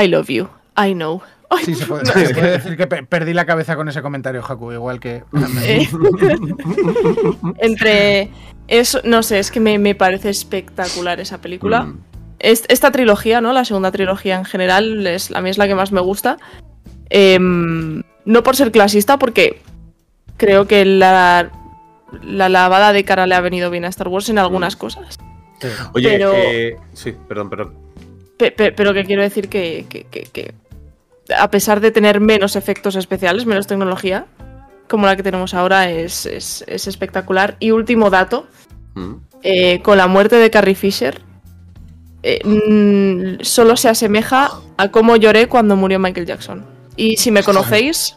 [0.01, 1.23] I love you, I know.
[1.51, 4.43] Ay, Sí, se puede, se puede decir que pe- perdí la cabeza con ese comentario,
[4.47, 5.23] Haku, igual que.
[5.65, 5.89] eh,
[7.59, 8.31] entre
[8.69, 11.85] eso, no sé, es que me, me parece espectacular esa película.
[11.85, 11.99] Mm.
[12.39, 13.53] Es- esta trilogía, ¿no?
[13.53, 16.37] La segunda trilogía en general, es, a mí es la que más me gusta.
[17.11, 19.61] Em, no por ser clasista, porque
[20.37, 21.51] creo que la,
[22.23, 25.19] la lavada de cara le ha venido bien a Star Wars en algunas cosas.
[25.95, 27.75] Oye, pero- eh, sí, perdón, perdón.
[28.37, 30.55] Pe- pe- pero que quiero decir que, que- que- que
[31.37, 34.27] a pesar de tener menos efectos especiales, menos tecnología,
[34.89, 37.57] como la que tenemos ahora es, es- es espectacular.
[37.61, 38.47] Y último dato,
[38.95, 39.15] Mm.
[39.43, 41.21] eh, con la muerte de Carrie Fisher,
[42.23, 46.65] eh, mm, solo se asemeja a cómo lloré cuando murió Michael Jackson.
[46.97, 48.15] Y si me conocéis,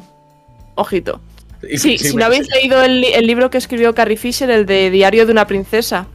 [0.75, 1.19] ojito.
[1.61, 5.27] Sí, sí, si no habéis leído el libro que escribió Carrie Fisher, el de Diario
[5.27, 6.07] de una princesa,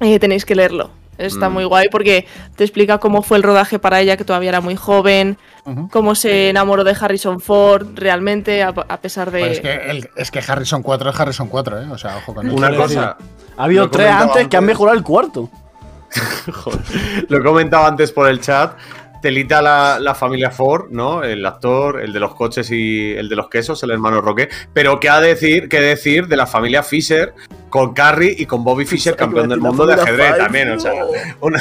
[0.00, 0.90] eh, tenéis que leerlo.
[1.18, 1.52] Está Mm.
[1.52, 4.76] muy guay porque te explica cómo fue el rodaje para ella, que todavía era muy
[4.76, 5.38] joven,
[5.90, 9.38] cómo se enamoró de Harrison Ford realmente, a, a pesar de...
[9.40, 11.86] Pues es, que el- es que Harrison 4 es Harrison 4, ¿eh?
[11.90, 12.56] O sea, ojo con eso.
[12.56, 13.16] Una cosa.
[13.56, 15.48] Ha habido tres antes que han mejorado el cuarto.
[16.52, 16.80] Joder,
[17.28, 18.76] Lo he comentado antes por el chat.
[19.22, 21.22] Telita la, la familia Ford, ¿no?
[21.22, 24.50] El actor, el de los coches y el de los quesos, el hermano Roque.
[24.74, 27.32] Pero ¿qué ha decir, qué decir de la familia Fisher
[27.74, 30.70] con Carrie y con Bobby Fisher, campeón del mundo de ajedrez también?
[30.70, 30.92] O sea,
[31.40, 31.60] una-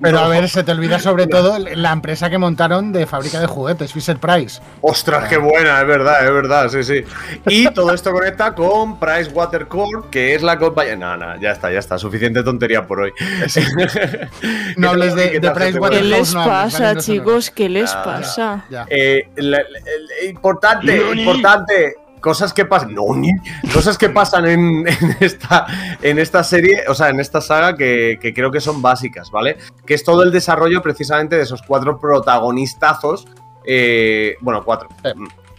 [0.00, 0.24] Pero no.
[0.24, 3.92] a ver, se te olvida sobre todo la empresa que montaron de fábrica de juguetes,
[3.92, 4.60] Fisher Price.
[4.82, 7.02] Ostras, qué buena, es verdad, es verdad, sí, sí.
[7.48, 9.32] Y todo esto conecta con Price
[10.12, 10.94] que es la compañía.
[10.94, 13.12] No, no, ya está, ya está, suficiente tontería por hoy.
[14.76, 15.80] No hables de- ¿Qué de Price?
[15.90, 17.50] ¿Qué les pasa, vale, no chicos?
[17.50, 18.02] ¿Qué les ya.
[18.04, 18.64] pasa?
[18.70, 18.86] Ya.
[18.88, 19.78] Eh, la- la-
[20.22, 21.94] el- importante, importante.
[22.20, 22.94] Cosas que pasan.
[22.94, 23.30] No, ni.
[23.72, 25.66] Cosas que pasan en, en esta,
[26.02, 29.56] en esta serie, o sea, en esta saga que, que creo que son básicas, ¿vale?
[29.86, 33.26] Que es todo el desarrollo precisamente de esos cuatro protagonistazos.
[33.64, 34.88] eh, bueno, cuatro.
[35.04, 35.10] Sí.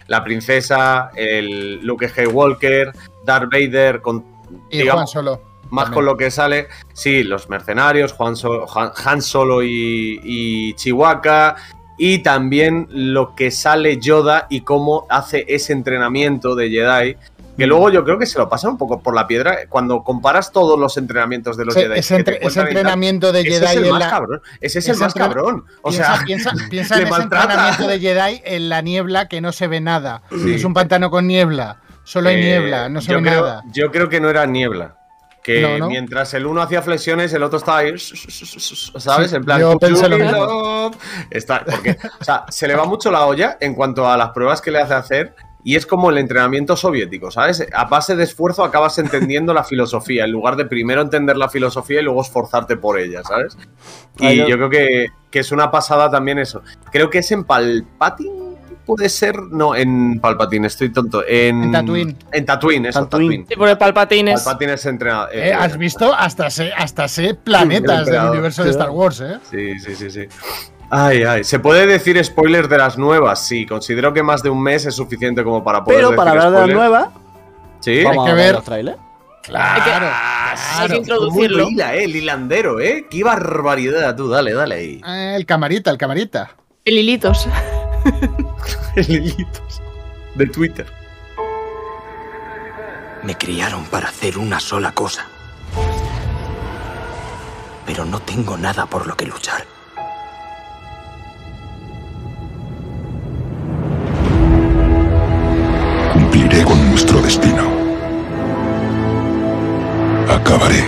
[0.08, 2.92] La princesa, el Luke Skywalker,
[3.24, 4.24] Darth Vader, con.
[4.68, 5.42] Y digamos, Juan Solo.
[5.70, 5.94] más también.
[5.94, 8.34] con lo que sale, sí, los mercenarios, Juan
[8.74, 11.54] Han, Han Solo y, y Chihuahua.
[12.02, 17.16] Y también lo que sale Yoda y cómo hace ese entrenamiento de Jedi.
[17.58, 19.58] Que luego yo creo que se lo pasa un poco por la piedra.
[19.68, 21.98] Cuando comparas todos los entrenamientos de los Sí, Jedi.
[21.98, 24.08] ese, entre- ese entrenamiento de ese Jedi es el en más la.
[24.10, 24.40] cabrón.
[24.62, 25.64] Ese es el ese más cabrón.
[25.82, 29.52] O piensa, sea, piensa, piensa en ese entrenamiento de Jedi en la niebla que no
[29.52, 30.22] se ve nada.
[30.30, 30.54] Sí.
[30.54, 31.76] Es un pantano con niebla.
[32.02, 33.62] Solo hay Eh, niebla, no se ve creo, nada.
[33.74, 34.96] Yo creo que no era niebla.
[35.42, 35.88] Que No, ¿no?
[35.88, 39.32] mientras el uno hacía flexiones, el otro estaba ahí, ¿sabes?
[39.32, 40.44] En plan, yo pensé lo "Cook mismo".
[40.46, 40.96] love".
[41.30, 44.60] Está, porque, o sea, se le va mucho la olla en cuanto a las pruebas
[44.60, 45.34] que le hace hacer.
[45.62, 47.66] Y es como el entrenamiento soviético, ¿sabes?
[47.74, 52.00] A base de esfuerzo acabas entendiendo la filosofía, en lugar de primero entender la filosofía
[52.00, 53.58] y luego esforzarte por ella, ¿sabes?
[54.18, 56.62] Y yo creo que, que es una pasada también eso.
[56.90, 58.49] Creo que es en Palpatine,
[58.96, 59.36] puede ser.
[59.50, 61.22] No, en Palpatine, estoy tonto.
[61.26, 62.16] En, En Tatooine.
[62.32, 63.28] En Tatooine, eso, Tatooine.
[63.28, 63.46] Tatooine.
[63.48, 64.42] Sí, porque Palpatine es...
[64.42, 65.28] Palpatine es entrenador.
[65.32, 66.12] Eh, ¿Has visto?
[66.14, 69.38] Hasta sé, hasta sé planetas del universo de Star Wars, ¿eh?
[69.50, 70.26] Sí, sí, sí, sí.
[70.90, 71.44] Ay, ay.
[71.44, 73.46] ¿Se puede decir spoilers de las nuevas?
[73.46, 76.50] Sí, considero que más de un mes es suficiente como para poder Pero para hablar
[76.50, 77.12] de la nueva,
[77.80, 78.02] Sí.
[78.02, 78.54] vamos que a ver ver.
[78.56, 78.98] los trailers.
[79.54, 81.70] Hay que, hay que introducirlo.
[81.70, 83.06] Muy eh, el hilandero, eh.
[83.10, 85.00] Qué barbaridad, tú, dale, dale ahí.
[85.06, 86.50] Eh, El camarita, el camarita.
[86.84, 87.48] El hilitos.
[88.96, 89.82] El hilitos
[90.34, 90.86] de Twitter.
[93.22, 95.26] Me criaron para hacer una sola cosa.
[97.86, 99.66] Pero no tengo nada por lo que luchar.
[106.12, 107.68] Cumpliré con nuestro destino.
[110.28, 110.84] Acabaré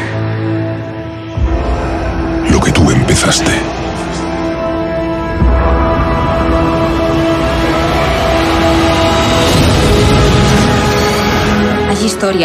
[2.50, 3.71] lo que tú empezaste.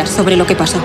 [0.07, 0.81] Sobre lo que pasó.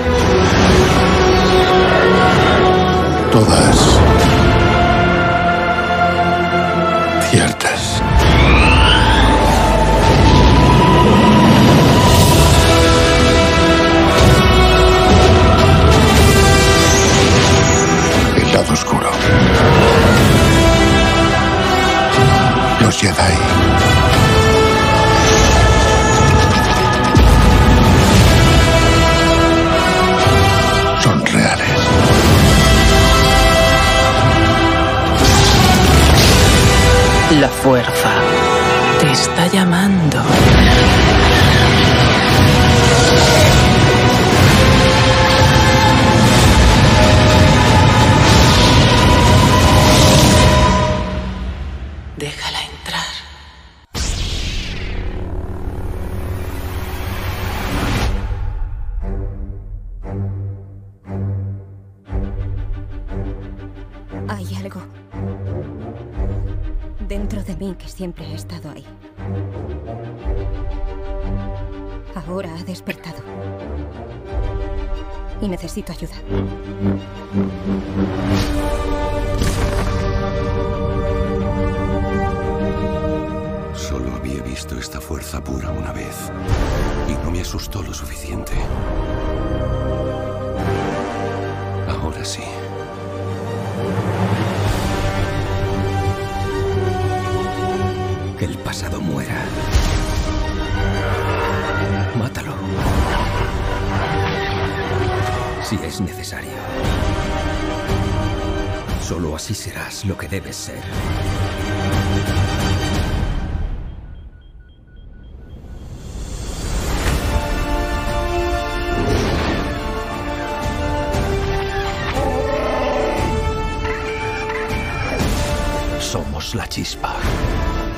[126.13, 127.15] Somos la chispa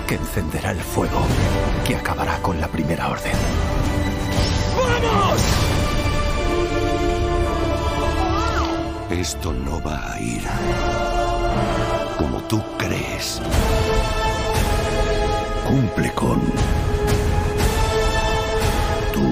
[0.07, 1.20] que encenderá el fuego
[1.86, 3.34] que acabará con la primera orden.
[4.78, 5.41] ¡Vamos!
[9.09, 10.43] Esto no va a ir
[12.18, 13.41] como tú crees.
[15.68, 16.39] Cumple con
[19.11, 19.30] tu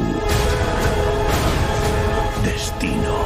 [2.43, 3.22] destino.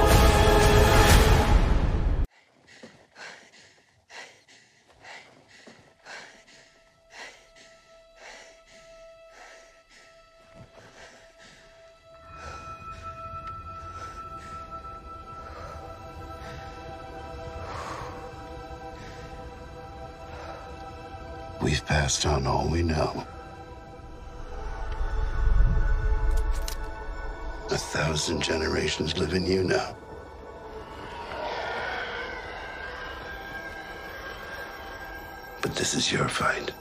[22.08, 23.28] Passed on all we know.
[27.70, 29.94] A thousand generations live in you now.
[35.62, 36.72] But this is your fight.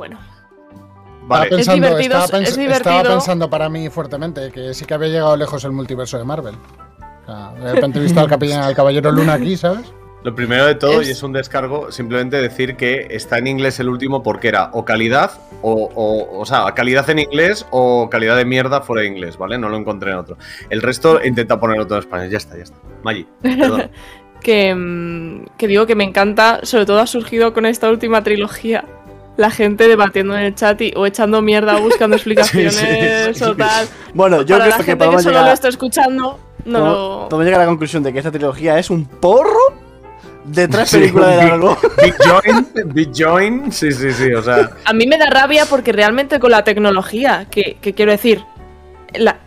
[0.00, 0.18] Bueno.
[1.26, 1.44] Vale.
[1.44, 4.94] Estaba pensando, Es divertido, estaba, pens- es estaba pensando para mí fuertemente que sí que
[4.94, 6.54] había llegado lejos el multiverso de Marvel.
[6.54, 9.92] O sea, de repente he visto al, capellán- al Caballero Luna aquí, ¿sabes?
[10.22, 13.78] Lo primero de todo, Es- y es un descargo, simplemente decir que está en inglés
[13.78, 18.38] el último porque era o calidad, o, o, o sea, calidad en inglés o calidad
[18.38, 19.58] de mierda fuera de inglés, ¿vale?
[19.58, 20.38] No lo encontré en otro.
[20.70, 22.30] El resto intenta ponerlo todo en español.
[22.30, 22.76] Ya está, ya está.
[23.02, 23.90] Maggi, perdón.
[24.40, 28.86] que, mm, que digo que me encanta, sobre todo ha surgido con esta última trilogía.
[29.40, 33.44] La gente debatiendo en el chat y, o echando mierda o buscando explicaciones Sí, sí,
[33.44, 33.88] o tal.
[34.12, 37.28] Bueno, yo Para creo la que gente que solo llegar, lo está escuchando, no lo...
[37.30, 39.58] podemos llegar a la conclusión de que esta trilogía es un porro
[40.44, 41.78] de tres Sí, películas de largo.
[42.02, 44.70] Big Join, Big Join, sí, sí, sí, o sea.
[44.84, 48.44] A mí me da rabia porque realmente con la tecnología, que, que quiero decir,
[49.14, 49.38] la,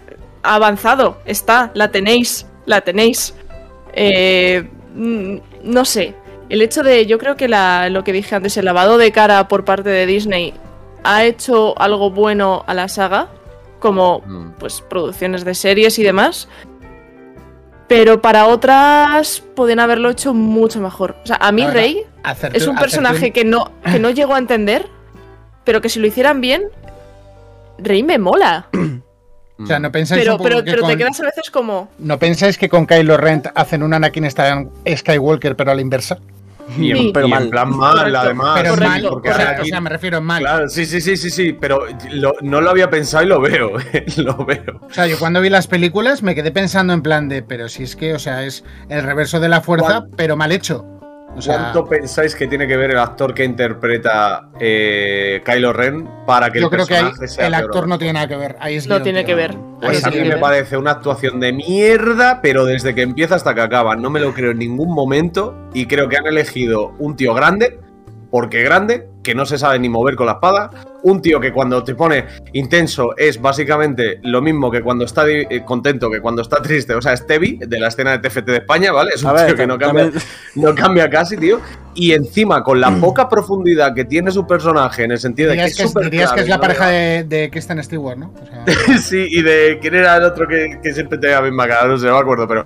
[0.42, 3.36] ha avanzado, está, la tenéis, la tenéis.
[3.94, 6.16] Eh, no sé,
[6.54, 9.48] el hecho de, yo creo que la, lo que dije antes, el lavado de cara
[9.48, 10.54] por parte de Disney
[11.04, 13.28] ha hecho algo bueno a la saga,
[13.80, 14.52] como Mm.
[14.60, 16.48] pues producciones de series y demás.
[17.88, 21.16] Pero para otras pueden haberlo hecho mucho mejor.
[21.24, 22.04] O sea, a mí Rey
[22.54, 24.88] es un personaje que no, que no llego a entender,
[25.64, 26.64] pero que si lo hicieran bien,
[27.78, 28.68] Rey me mola.
[29.60, 31.52] O sea, no pensáis, Pero, un poco pero, que pero te con- quedas a veces
[31.52, 31.88] como.
[32.00, 36.18] ¿no pensáis que con Kylo Ren hacen un Anakin Sky- Skywalker pero a la inversa?
[36.78, 37.12] Y en, Sí.
[37.14, 37.50] Pero y en mal.
[37.50, 38.52] plan mal, Correcto, además.
[38.56, 40.40] pero correcto, mal, porque o sea, me refiero en mal.
[40.42, 43.72] Claro, sí, sí, sí, sí, sí, pero lo- no lo había pensado y lo veo,
[44.18, 44.80] lo veo.
[44.82, 47.84] O sea, yo cuando vi las películas me quedé pensando en plan de, pero si
[47.84, 50.86] es que, o sea, es el reverso de la fuerza, ¿Cuán- pero mal hecho.
[51.36, 56.08] O sea, ¿Cuánto pensáis que tiene que ver el actor que interpreta eh, Kylo Ren
[56.26, 57.66] para que yo el creo que ahí personaje sea el peor?
[57.66, 58.56] actor no tiene nada que ver.
[58.60, 59.58] Ahí es No tiene que ver.
[59.82, 63.56] Pues es a mí me parece una actuación de mierda, pero desde que empieza hasta
[63.56, 67.16] que acaba no me lo creo en ningún momento y creo que han elegido un
[67.16, 67.80] tío grande
[68.34, 70.72] porque grande, que no se sabe ni mover con la espada,
[71.04, 75.62] un tío que cuando te pone intenso es básicamente lo mismo que cuando está eh,
[75.64, 78.58] contento, que cuando está triste, o sea, es Tevi, de la escena de TFT de
[78.58, 79.12] España, ¿vale?
[79.14, 80.10] Es un A ver, tío que no cambia,
[80.56, 81.62] no cambia casi, tío,
[81.94, 85.66] y encima con la poca profundidad que tiene su personaje, en el sentido de que
[85.66, 88.34] es que, es, súper dirías que es la pareja de, de Kristen Stewart, ¿no?
[88.42, 91.68] O sea, sí, y de quién era el otro que, que siempre tenía la misma
[91.68, 92.66] cara, no sé, no me acuerdo, pero.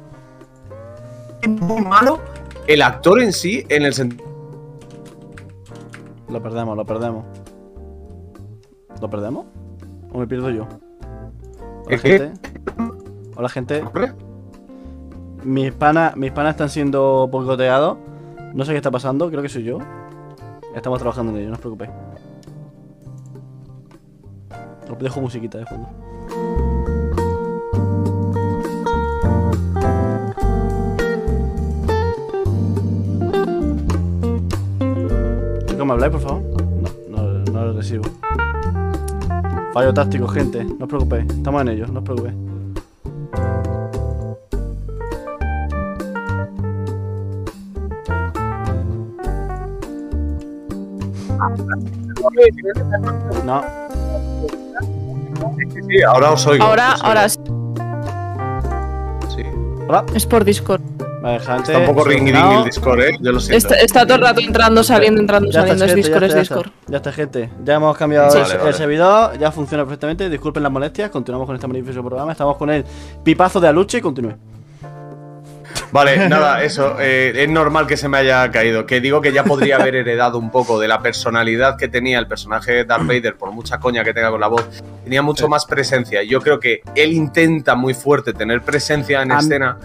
[1.42, 2.22] Es muy malo
[2.68, 4.27] el actor en sí, en el sentido.
[6.30, 7.26] Lo perdemos, lo perdemos.
[9.02, 9.46] ¿Lo perdemos?
[10.12, 10.68] ¿O me pierdo yo?
[11.86, 12.34] Hola, gente.
[13.36, 13.84] Hola, gente.
[15.44, 17.98] Mis panas, mis panas están siendo boicoteados.
[18.54, 19.78] No sé qué está pasando, creo que soy yo.
[20.76, 21.92] Estamos trabajando en ello, no os preocupéis.
[24.92, 25.88] Os dejo musiquita de fondo.
[35.88, 36.42] Me habláis, por favor?
[37.10, 38.04] No, no, no lo recibo.
[39.74, 40.64] Fallo táctico, gente.
[40.64, 41.26] No os preocupéis.
[41.30, 42.36] Estamos en ello, no os preocupéis.
[53.46, 53.64] No.
[55.88, 56.64] Sí, ahora os oigo.
[56.64, 57.08] Ahora, os oigo.
[57.08, 57.40] ahora sí.
[59.36, 59.44] Sí.
[59.88, 60.06] Hola.
[60.14, 60.82] Es por Discord.
[61.22, 61.62] Vale, gente.
[61.72, 62.60] Está un poco ring solucionado.
[62.60, 63.18] el Discord, eh.
[63.20, 63.58] Yo lo siento.
[63.58, 65.86] Está, está todo el rato entrando, saliendo, entrando, Ya está, saliendo.
[65.86, 66.56] Es gente, Discord, ya es está.
[66.56, 66.72] Discord.
[66.88, 67.50] Ya está, gente.
[67.64, 68.74] Ya hemos cambiado el, vale.
[68.74, 70.30] servidor, ya funciona perfectamente.
[70.30, 72.32] Disculpen las molestias, continuamos con este magnífico programa.
[72.32, 72.86] Estamos con el
[73.24, 74.36] pipazo de Aluche y continúe.
[75.92, 76.98] Vale, nada, eso.
[77.00, 78.86] eh, es normal que se me haya caído.
[78.86, 82.28] Que digo que ya podría haber heredado un poco de la personalidad que tenía el
[82.28, 84.68] personaje de Darth Vader, por mucha coña que tenga con la voz.
[85.04, 86.22] Tenía mucho más presencia.
[86.24, 89.78] Yo creo que él intenta muy fuerte tener presencia en Am- escena,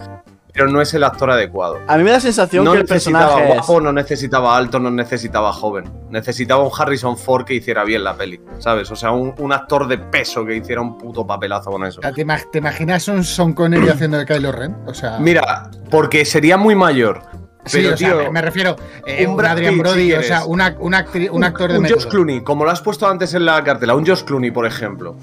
[0.53, 1.79] pero no es el actor adecuado.
[1.87, 4.55] A mí me da la sensación No que el necesitaba personaje es- guapo, no necesitaba
[4.55, 5.91] alto, no necesitaba joven.
[6.11, 8.89] Necesitaba un Harrison Ford que hiciera bien la peli, ¿sabes?
[8.91, 12.01] O sea, un, un actor de peso que hiciera un puto papelazo con eso.
[12.01, 14.77] ¿te, ima- te imaginas un Son Connery haciendo de Kylo Ren?
[14.85, 17.21] O sea, Mira, porque sería muy mayor.
[17.65, 18.75] sí, Pero, o sea, tío, me- me refiero
[19.07, 21.99] eh, un un, Brad Adrian Brody, si o sea, una- un, actor de un método.
[21.99, 25.17] Josh Clooney, como lo has puesto antes en la cartela, un Josh Clooney, por ejemplo.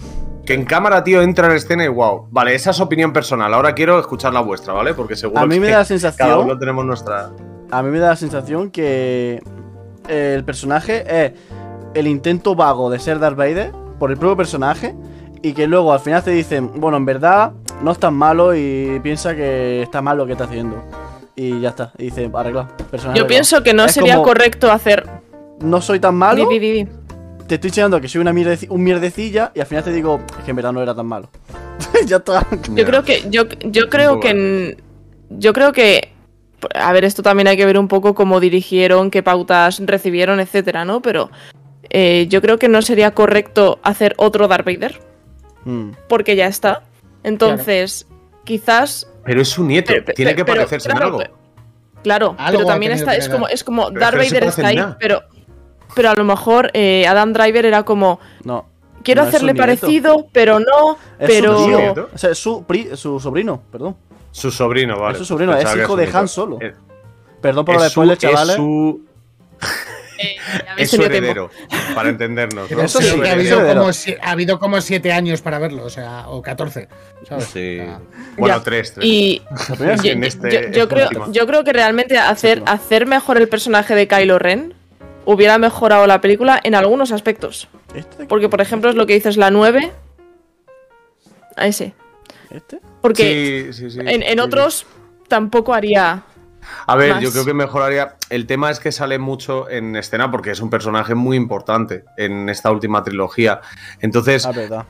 [0.44, 2.26] Que en cámara, tío, entra en escena y wow.
[2.30, 3.52] Vale, esa es opinión personal.
[3.54, 4.94] Ahora quiero escuchar la vuestra, ¿vale?
[4.94, 7.30] Porque seguro A mí me que da la sensación- Cada uno tenemos nuestra.
[7.70, 9.42] A mí me da la sensación que
[10.08, 11.32] el personaje es
[11.94, 14.94] el intento vago de ser Darth Vader por el propio personaje
[15.42, 18.98] y que luego al final te dicen, bueno, en verdad no es tan malo y
[19.02, 20.82] piensa que está mal lo que está haciendo.
[21.36, 22.68] Y ya está, y dice, arreglado.
[22.90, 23.26] personaje Yo arreglado.
[23.28, 25.08] pienso que no Es sería como, correcto hacer.
[25.60, 26.88] No soy tan malo, di, di.
[27.50, 30.44] Te estoy enseñando que soy una mierdeci- un mierdecilla y al final te digo, es
[30.44, 31.28] que en verdad no era tan malo.
[32.06, 32.46] ya está.
[32.74, 34.82] Yo creo que yo, yo creo que en-
[35.30, 36.12] yo creo que
[36.74, 40.84] a ver esto también hay que ver un poco cómo dirigieron, qué pautas recibieron, etcétera,
[40.84, 41.00] ¿no?
[41.02, 41.30] Pero
[41.88, 45.00] eh, yo creo que no sería correcto hacer otro Darth Vader
[45.64, 45.90] Mm.
[46.08, 46.82] porque ya está.
[47.22, 48.06] Entonces
[48.44, 49.92] quizás Pero es su nieto.
[49.92, 51.22] Pero- Tiene que pero- parecerse en algo.
[52.02, 54.96] claro, Algo pero también está es como es como Darth no Vader está ahí, nada.
[55.00, 55.22] pero
[55.94, 58.66] pero a lo mejor eh, Adam Driver era como No.
[59.02, 62.08] quiero no hacerle parecido, pero no, Es pero su tío.
[62.14, 63.96] O sea, es su, pri- su sobrino, perdón.
[64.32, 65.12] Su sobrino, vale.
[65.14, 66.08] Es su sobrino, es Pensaba hijo de.
[66.12, 66.58] Han Solo.
[66.60, 66.74] Es-
[67.40, 68.50] Perdón por los spoilers, chavales.
[68.50, 69.00] Es su,
[70.70, 71.16] habéis es su tiempo.
[71.16, 71.50] heredero,
[71.94, 72.70] para entendernos.
[72.70, 72.82] ¿no?
[72.82, 75.90] Eso Es sí, ha habido, como, si- ha habido como siete años para verlo, o
[75.90, 76.88] sea, o 14.
[77.26, 77.44] ¿sabes?
[77.46, 77.78] Sí.
[78.36, 78.62] Bueno, Ya.
[78.62, 79.06] tres, tres.
[79.06, 79.42] Y
[79.78, 83.38] yo, en yo- este- yo- yo esta creo, yo creo que realmente hacer, hacer mejor
[83.38, 84.74] el personaje de Kylo Ren
[85.24, 87.68] hubiera mejorado la película en algunos aspectos.
[87.94, 88.26] ¿Este?
[88.26, 89.92] Porque, por ejemplo, es lo que dices la 9.
[91.56, 91.94] A ese.
[92.50, 92.80] ¿Este?
[93.00, 93.98] Porque Sí, sí, sí.
[94.00, 94.86] en, en Sí, otros
[95.28, 96.22] tampoco haría.
[96.86, 97.22] A ver, más.
[97.22, 98.16] yo creo que mejoraría.
[98.28, 102.48] El tema es que sale mucho en escena porque es un personaje muy importante en
[102.48, 103.60] esta última trilogía.
[104.00, 104.84] Entonces, Ah,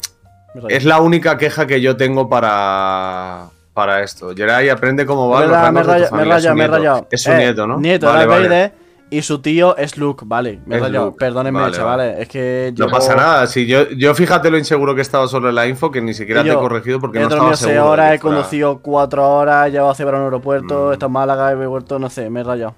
[0.69, 4.35] es la única queja que yo tengo para, para esto.
[4.35, 5.41] Jerai aprende cómo va.
[5.47, 6.37] Los me he rangos de tu rayado, me he familia.
[6.37, 6.77] Es su rayado, me he nieto.
[6.77, 7.09] rayado.
[7.11, 7.79] Es su Eh, nieto, ¿no?
[7.81, 8.73] Nieto, Vale, vale.
[9.13, 10.61] Y su tío es Luke, vale.
[10.67, 11.07] Me he Es rayado.
[11.07, 11.17] Luke.
[11.19, 12.19] Perdónenme, Vale, chavales.
[12.21, 13.47] Es que No pasa nada.
[13.49, 16.45] Si yo, yo fíjate lo inseguro que he estado sobre la info que ni siquiera
[16.45, 17.91] te he corregido porque he no estaba seguro.
[17.91, 20.91] horas, he fuera- conducido cuatro horas, llevo a Cebra a un aeropuerto, Mm.
[20.91, 22.75] he estado en Málaga, he vuelto, no sé, me he rayado.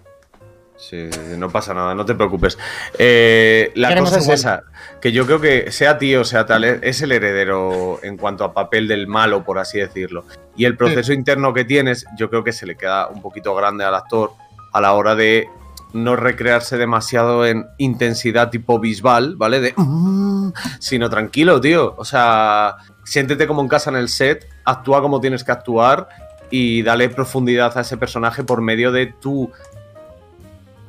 [0.74, 2.58] Sí, no pasa nada, no te preocupes.
[2.98, 4.64] Eh, la cosa es esa,
[5.00, 8.88] que yo creo que sea tío, sea tal, es el heredero en cuanto a papel
[8.88, 10.24] del malo, por así decirlo.
[10.56, 13.84] Y el proceso interno que tienes, yo creo que se le queda un poquito grande
[13.84, 14.32] al actor
[14.72, 15.46] a la hora de
[15.92, 19.60] no recrearse demasiado en intensidad tipo bisbal, ¿vale?
[19.60, 19.74] De...
[19.76, 21.94] "Mm", sino tranquilo, tío.
[21.96, 26.08] O sea, siéntete como en casa en el set, actúa como tienes que actuar
[26.50, 29.50] y dale profundidad a ese personaje por medio de tu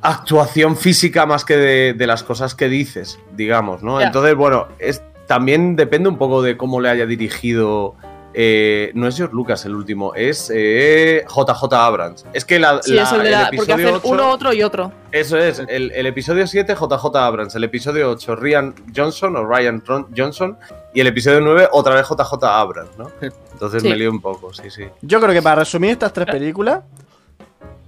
[0.02, 4.00] actuación física más que de, de las cosas que dices, digamos, ¿no?
[4.00, 7.96] Entonces, bueno, es, también depende un poco de cómo le haya dirigido.
[8.36, 12.26] Eh, no es George Lucas el último, es eh, JJ Abrams.
[12.32, 13.50] Es que la, Sí, la- es el de la.
[13.56, 14.92] Porque episodio hacen 8 uno, otro y otro.
[15.12, 19.82] Eso es, el, el episodio 7 JJ Abrams, el episodio 8 Ryan Johnson o Ryan
[19.84, 20.58] Tron- Johnson
[20.92, 23.10] y el episodio 9 otra vez JJ Abrams, ¿no?
[23.52, 23.88] Entonces Sí.
[23.88, 24.84] me lío un poco, sí, sí.
[25.02, 26.80] Yo creo que para resumir estas tres películas,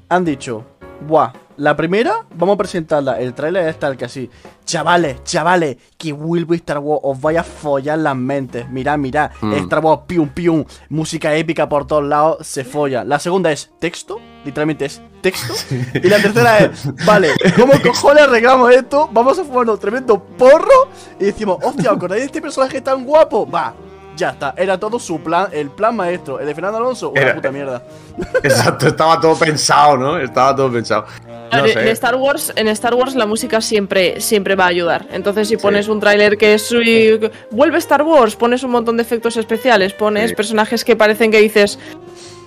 [0.08, 0.64] han dicho,
[1.00, 4.30] buah, la primera, vamos a presentarla, el tráiler es tal que así,
[4.64, 9.52] chavales, chavales, que vuelvo Star Wars, os vaya a follar las mentes, mirad, mirad, Mm.
[9.54, 13.04] Star Wars, pium, pium, música épica por todos lados, se folla.
[13.04, 15.54] La segunda es texto, literalmente es texto,
[15.94, 19.08] y la tercera es, vale, ¿cómo cojones arreglamos esto?
[19.12, 20.88] Vamos a fumarnos tremendo porro,
[21.18, 23.48] y decimos, hostia, ¿os acordáis de este personaje tan guapo?
[23.50, 23.74] Va.
[24.16, 26.40] Ya está, era todo su plan, el plan maestro.
[26.40, 27.82] El de Fernando Alonso, una Era- puta mierda.
[28.42, 30.18] Exacto, estaba todo pensado, ¿no?
[30.18, 31.04] Estaba todo pensado.
[31.50, 31.88] A No ver, En.
[31.88, 35.06] Star Wars, en Star Wars la música siempre, siempre va a ayudar.
[35.12, 39.02] Entonces, si pones un tráiler que es uy, vuelve Star Wars, pones un montón de
[39.02, 40.34] efectos especiales, pones Sí.
[40.36, 41.78] personajes que parecen que dices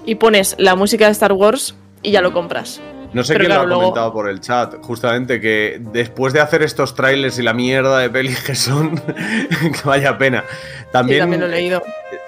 [0.05, 2.81] y pones la música de Star Wars y ya lo compras.
[3.13, 6.31] No sé Pero quién claro, lo ha luego- comentado por el chat, justamente que después
[6.33, 10.43] de hacer estos trailers y la mierda de pelis que son, que vaya pena.
[10.91, 11.83] También, Sí, también lo he leído.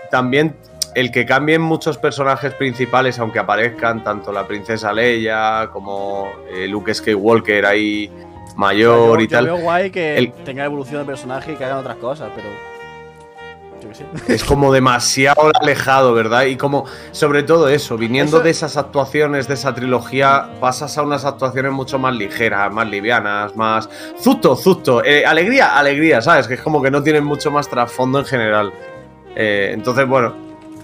[0.10, 0.56] también
[0.96, 6.94] el que cambien muchos personajes principales, aunque aparezcan tanto la princesa Leia como eh, Luke
[6.94, 8.12] Skywalker ahí
[8.58, 9.46] mayor yo, y yo tal.
[9.46, 12.48] veo guay que El- tenga evolución de personaje y que hagan otras cosas, pero.
[14.28, 16.44] Es como demasiado alejado, ¿verdad?
[16.46, 21.02] Y como, sobre todo eso, viniendo Eso- de esas actuaciones, de esa trilogía, pasas a
[21.04, 23.90] unas actuaciones mucho más ligeras, más livianas, más...
[24.20, 25.04] Zuto, zuto.
[25.04, 26.48] Eh, alegría, alegría, ¿sabes?
[26.48, 28.72] Que es como que no tienen mucho más trasfondo en general.
[29.36, 30.34] Eh, entonces, bueno,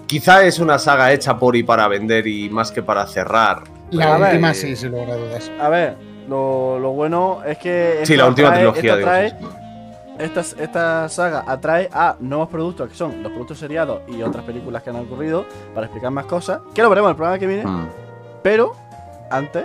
[0.06, 3.62] quizá es una saga hecha por y para vender y más que para cerrar.
[3.90, 5.50] La última eh, sí, sin lugar a dudas.
[5.60, 5.96] A ver,
[6.28, 8.00] lo, lo bueno es que.
[8.04, 9.46] Sí, la última trilogía, digo, sí,
[10.18, 14.82] esta, esta saga atrae a nuevos productos que son los productos seriados y otras películas
[14.82, 16.60] que han ocurrido para explicar más cosas.
[16.74, 17.64] Que lo veremos en el programa que viene.
[17.66, 17.88] Mm.
[18.42, 18.76] Pero,
[19.30, 19.64] antes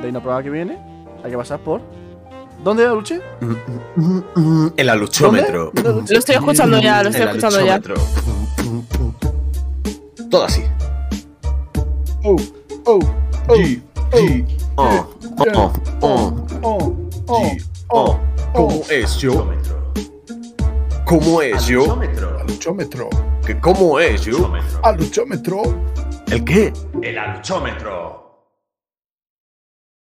[0.00, 0.78] de irnos al programa que viene,
[1.24, 1.80] hay que pasar por.
[2.62, 3.20] ¿Dónde luché?
[4.76, 5.72] El aluchómetro.
[5.82, 7.80] Lo estoy escuchando ya, lo estoy El escuchando ya.
[10.30, 10.64] Todo así.
[12.24, 12.36] Oh,
[12.86, 12.98] oh,
[13.48, 13.80] oh, G,
[14.10, 14.44] G,
[14.76, 15.06] oh,
[15.54, 16.96] oh, oh, oh,
[17.28, 17.56] oh,
[17.88, 18.18] oh.
[18.52, 19.46] ¿Cómo es yo?
[21.06, 22.00] ¿Cómo es yo?
[22.40, 23.08] Aluchómetro.
[23.46, 24.52] ¿Que ¿Cómo es yo?
[24.82, 25.62] Aluchómetro.
[26.26, 26.72] ¿El qué?
[27.00, 28.50] El aluchómetro.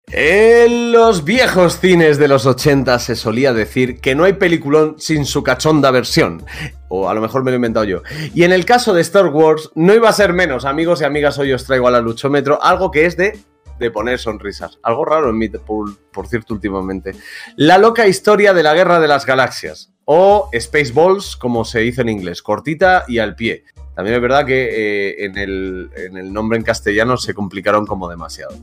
[0.06, 5.26] En los viejos cines de los 80 se solía decir que no hay peliculón sin
[5.26, 6.44] su cachonda versión.
[6.88, 8.02] O a lo mejor me lo he inventado yo.
[8.32, 11.36] Y en el caso de Star Wars, no iba a ser menos, amigos y amigas.
[11.36, 13.40] Hoy os traigo al luchómetro algo que es de,
[13.80, 14.78] de poner sonrisas.
[14.84, 17.16] Algo raro en mí, por, por cierto, últimamente.
[17.56, 19.91] La loca historia de la Guerra de las Galaxias.
[20.04, 23.64] O Spaceballs, como se dice en inglés, cortita y al pie.
[23.94, 28.08] También es verdad que eh, en, el, en el nombre en castellano se complicaron como
[28.08, 28.56] demasiado.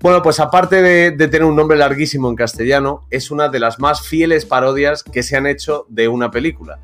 [0.00, 3.78] Bueno, pues aparte de, de tener un nombre larguísimo en castellano, es una de las
[3.78, 6.80] más fieles parodias que se han hecho de una película.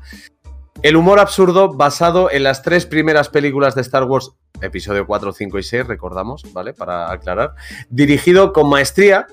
[0.83, 5.57] El humor absurdo basado en las tres primeras películas de Star Wars, episodio 4, 5
[5.57, 6.73] y 6, recordamos, ¿vale?
[6.73, 7.55] Para aclarar.
[7.89, 9.25] Dirigido con maestría,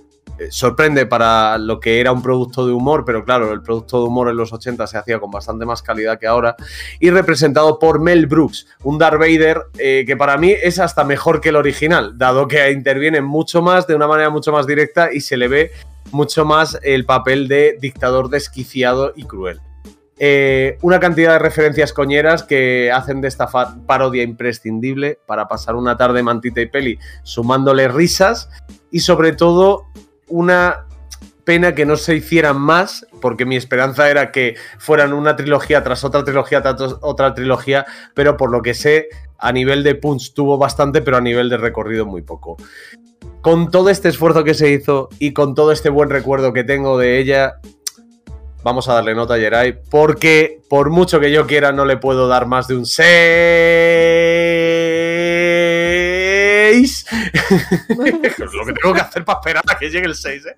[0.50, 4.28] sorprende para lo que era un producto de humor, pero claro, el producto de humor
[4.28, 6.56] en los 80 se hacía con bastante más calidad que ahora,
[7.00, 11.40] y representado por Mel Brooks, un Darth Vader eh, que para mí es hasta mejor
[11.40, 15.20] que el original, dado que interviene mucho más, de una manera mucho más directa, y
[15.20, 15.72] se le ve
[16.10, 19.60] mucho más el papel de dictador desquiciado y cruel.
[20.18, 23.48] Eh, una cantidad de referencias coñeras que hacen de esta
[23.86, 28.48] parodia imprescindible para pasar una tarde mantita y peli sumándole risas
[28.92, 29.86] y sobre todo
[30.34, 30.86] una
[31.44, 36.02] pena que no se hicieran más porque mi esperanza era que fueran una trilogía tras
[36.02, 39.08] otra trilogía tras otra trilogía pero por lo que sé
[39.38, 42.56] a nivel de punch tuvo bastante pero a nivel de recorrido muy poco
[43.42, 46.98] con todo este esfuerzo que se hizo y con todo este buen recuerdo que tengo
[46.98, 47.60] de ella
[48.64, 52.28] Vamos a darle nota a Jerai porque por mucho que yo quiera no le puedo
[52.28, 53.04] dar más de un 6.
[58.38, 60.46] lo que tengo que hacer para esperar a que llegue el 6.
[60.46, 60.54] ¿eh?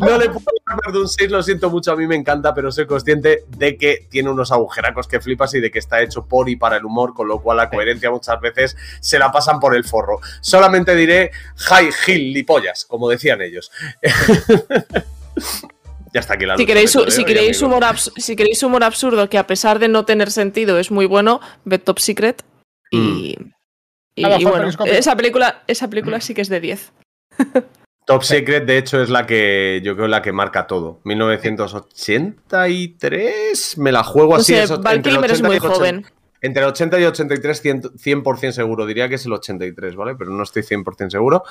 [0.00, 2.70] No le puedo dar de un 6, lo siento mucho, a mí me encanta, pero
[2.72, 6.48] soy consciente de que tiene unos agujeracos que flipas y de que está hecho por
[6.48, 9.74] y para el humor, con lo cual la coherencia muchas veces se la pasan por
[9.74, 10.20] el forro.
[10.40, 13.70] Solamente diré high hill y pollas, como decían ellos.
[16.12, 19.46] Ya está aquí la Si queréis, si, queréis humor si queréis humor absurdo que a
[19.46, 22.44] pesar de no tener sentido es muy bueno, ved Top Secret.
[22.90, 23.36] Y,
[24.20, 26.92] y- bueno, esa película, esa película sí que es de 10.
[28.06, 31.00] Top Secret, de hecho, es la que yo creo la que marca todo.
[31.04, 34.54] 1983, me la juego No así.
[34.54, 35.76] sé, es Val entre el Kilmer es 80 y muy el 80.
[35.76, 36.06] joven.
[36.40, 38.86] Entre el 80 y 83, 100%, 100% seguro.
[38.86, 40.14] Diría que es el 83, ¿vale?
[40.14, 41.42] Pero no estoy 100% seguro.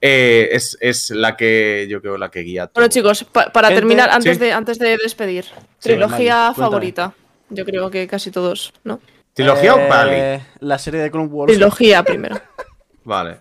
[0.00, 2.74] Eh, es, es la que yo creo la que guía todo.
[2.82, 4.44] Bueno, chicos, pa- para Gente, terminar, antes, sí.
[4.44, 7.14] de, antes de despedir, Sí, trilogía favorita.
[7.50, 8.98] Yo creo que casi todos, ¿no?
[9.34, 10.46] ¿Trilogía o Eh, Pali?
[10.60, 11.52] La serie de Clone Wars.
[11.52, 12.40] Trilogía primero.
[13.04, 13.40] Vale.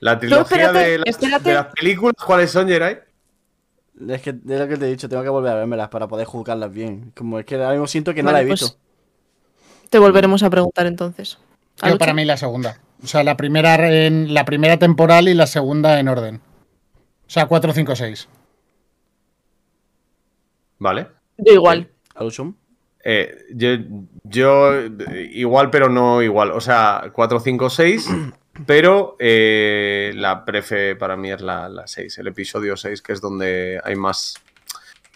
[0.00, 1.48] La trilogía espérate, de, las, espérate.
[1.48, 3.00] de las películas, ¿cuáles son, Jerai?
[4.08, 6.24] Es que de lo que te he dicho, tengo que volver a vérmelas para poder
[6.26, 7.12] juzgarlas bien.
[7.16, 8.78] Como es que ahora mismo siento que no Vale, la he pues, visto.
[9.90, 11.38] Te volveremos a preguntar entonces.
[11.84, 12.80] Yo para mí la segunda.
[13.02, 16.36] O sea, la primera en la primera temporal y la segunda en orden.
[17.26, 18.28] O sea, 4, 5, 6.
[20.78, 21.08] Vale.
[21.38, 21.90] Yo igual.
[22.14, 22.54] Alushum.
[23.04, 23.68] Eh, yo,
[24.24, 24.72] yo,
[25.30, 26.50] igual, pero no igual.
[26.52, 28.08] O sea, 4, 5, 6.
[28.66, 33.20] Pero eh, la prefe para mí es la, la 6, el episodio 6, que es
[33.20, 34.34] donde hay más,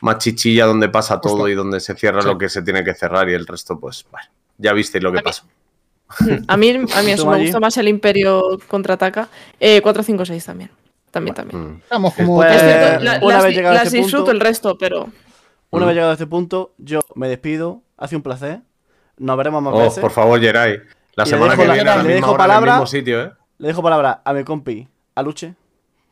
[0.01, 2.29] más chichilla, donde pasa todo y donde se cierra Sí.
[2.29, 4.29] lo que se tiene que cerrar y el resto, pues, bueno,
[4.59, 5.45] ya visteis lo que pasó.
[6.47, 9.29] A mí, a mí eso ¿Tú, me gusta más el Imperio contraataca.
[9.59, 10.71] Eh, 4, 5, 6 también.
[11.11, 11.61] También, también.
[11.73, 11.77] Mm.
[11.83, 12.45] Estamos como.
[12.45, 15.09] Es cierto, la- una las, vez llegado a las disfruto punto- el resto, pero.
[15.73, 15.89] Una Mm.
[15.89, 17.83] vez llegado a este punto, yo me despido.
[17.97, 18.61] Hace un placer.
[19.17, 20.01] Nos veremos más Oh, veces.
[20.01, 20.81] por favor, Geray.
[21.15, 22.55] La Y semana dejo que la- viene a la le misma dejo hora en el
[22.55, 22.73] palabra.
[22.75, 23.33] mismo sitio, ¿eh?
[23.59, 25.55] Le dejo palabra a mi compi, a Luche,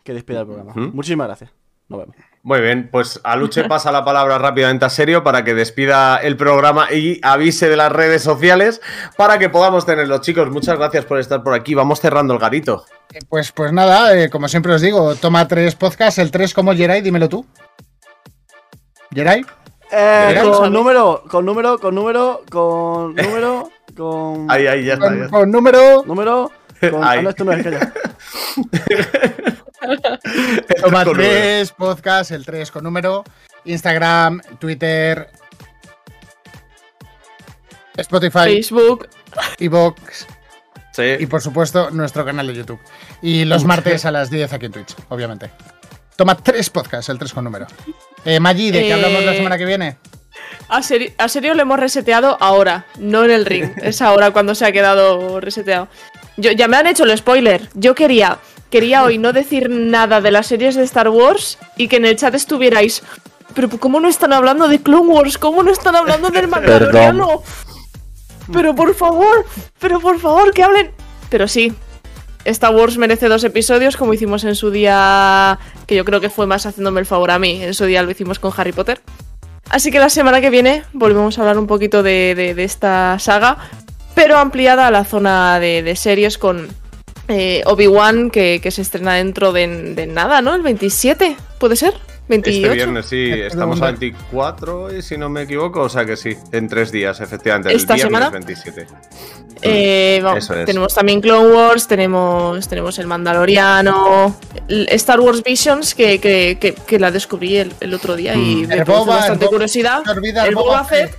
[0.05, 0.73] que despida el programa.
[0.75, 1.51] Muchísimas gracias.
[1.89, 2.17] Nos vemos.
[2.43, 6.37] Muy bien, pues a Luche pasa la palabra rápidamente a Serio para que despida el
[6.37, 8.81] programa y avise de las redes sociales
[9.17, 10.19] para que podamos tenerlo.
[10.21, 11.75] Chicos, muchas gracias por estar por aquí.
[11.75, 12.85] Vamos cerrando el garito.
[13.29, 17.03] Pues, pues nada, eh, como siempre os digo, toma tres podcasts, el 3 como Jerai,
[17.03, 17.45] dímelo tú.
[19.15, 19.45] Jerai,
[19.93, 24.51] Eh, con número, con número, con número, con número, con.
[24.51, 25.07] Ahí, ahí, ya está.
[25.07, 25.37] ya con, está.
[25.39, 26.51] con número, Número.
[26.81, 27.05] Con...
[27.05, 27.93] Ah, no, esto no es, calla.
[30.83, 33.25] toma Con tres podcasts, el 3 con número,
[33.65, 35.31] Instagram, Twitter,
[37.97, 39.09] Spotify, Facebook.
[39.59, 40.27] Evox
[40.93, 41.03] Sí.
[41.21, 42.81] y por supuesto nuestro canal de YouTube.
[43.23, 45.51] Y los martes a las 10 aquí en Twitch, obviamente.
[46.21, 47.67] Toma tres podcasts, el 3 con número.
[48.27, 49.97] Eh, Maggi, ¿de qué Eh, hablamos la semana que viene?
[50.69, 53.71] A, seri- a serio lo hemos reseteado ahora, no en el ring.
[53.83, 55.89] Es ahora cuando se ha quedado reseteado.
[56.37, 57.71] Yo, ya me han hecho el spoiler.
[57.73, 58.37] Yo quería,
[58.69, 62.17] quería hoy no decir nada de las series de Star Wars y que en el
[62.17, 63.03] chat estuvierais.
[63.55, 65.39] Pero ¿cómo no están hablando de Clone Wars?
[65.39, 67.43] ¿Cómo no están hablando del Mandaloriano?
[68.53, 69.47] Pero por favor,
[69.79, 70.91] pero por favor, que hablen.
[71.31, 71.73] Pero sí,
[72.45, 76.47] Star Wars merece dos episodios, como hicimos en su día, que yo creo que fue
[76.47, 77.63] más haciéndome el favor a mí.
[77.63, 79.01] En su día lo hicimos con Harry Potter.
[79.69, 83.57] Así que la semana que viene volvemos a hablar un poquito de, de- esta saga,
[84.15, 86.69] pero ampliada a la zona de, series con
[87.29, 90.55] eh, Obi-Wan, que, que se estrena dentro de, de nada, ¿no?
[90.55, 91.95] El 27, ¿puede ser?
[92.31, 92.57] 28.
[92.67, 94.01] Este viernes, sí, estamos a segundo.
[94.01, 97.95] 24, y si no me equivoco, o sea que sí, en tres días, efectivamente, ¿Esta
[97.95, 98.31] el viernes semana?
[98.31, 98.87] 27.
[99.63, 100.65] Eh, vamos, Eso es.
[100.65, 104.35] Tenemos también Clone Wars, tenemos, tenemos el Mandaloriano,
[104.69, 108.65] el Star Wars Visions, que, que- que- que la descubrí el, el otro día y
[108.65, 108.69] Mm.
[108.69, 110.03] me El Boba, bastante curiosidad.
[110.09, 111.15] olvida El el Boba Boba Fett.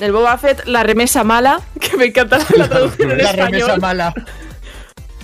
[0.00, 3.80] El Boba Fett, la remesa mala, que me encanta la traducción en La remesa español.
[3.80, 4.14] mala.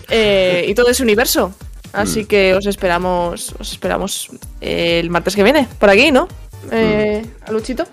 [0.08, 1.54] eh, y todo ese universo.
[1.94, 2.00] Mm.
[2.00, 4.28] Así que os esperamos, os esperamos
[4.60, 6.28] eh, el martes que viene, por aquí, ¿no?
[6.72, 7.48] Eh, Mm.
[7.50, 7.84] Aluchito.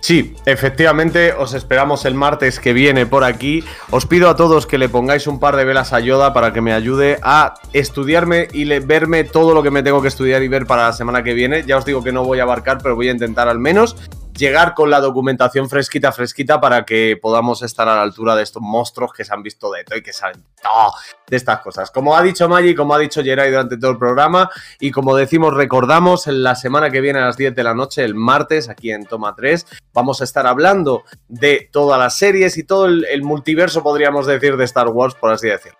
[0.00, 3.64] Sí, efectivamente, os esperamos el martes que viene por aquí.
[3.90, 6.60] Os pido a todos que le pongáis un par de velas a Yoda para que
[6.60, 10.48] me ayude a estudiarme y le- verme todo lo que me tengo que estudiar y
[10.48, 11.64] ver para la semana que viene.
[11.66, 13.96] Ya os digo que no voy a abarcar, pero voy a intentar al menos
[14.36, 18.62] llegar con la documentación fresquita, fresquita, para que podamos estar a la altura de estos
[18.62, 20.92] monstruos que se han visto de todo y que saben todo
[21.26, 21.90] de estas cosas.
[21.90, 24.50] Como ha dicho Maggi, como ha dicho Jerai durante todo el programa,
[24.80, 28.14] y como decimos, recordamos, la semana que viene a las 10 de la noche, el
[28.14, 32.86] martes, aquí en Toma 3, vamos a estar hablando de todas las series y todo
[32.86, 35.78] el multiverso, podríamos decir, de Star Wars, por así decirlo.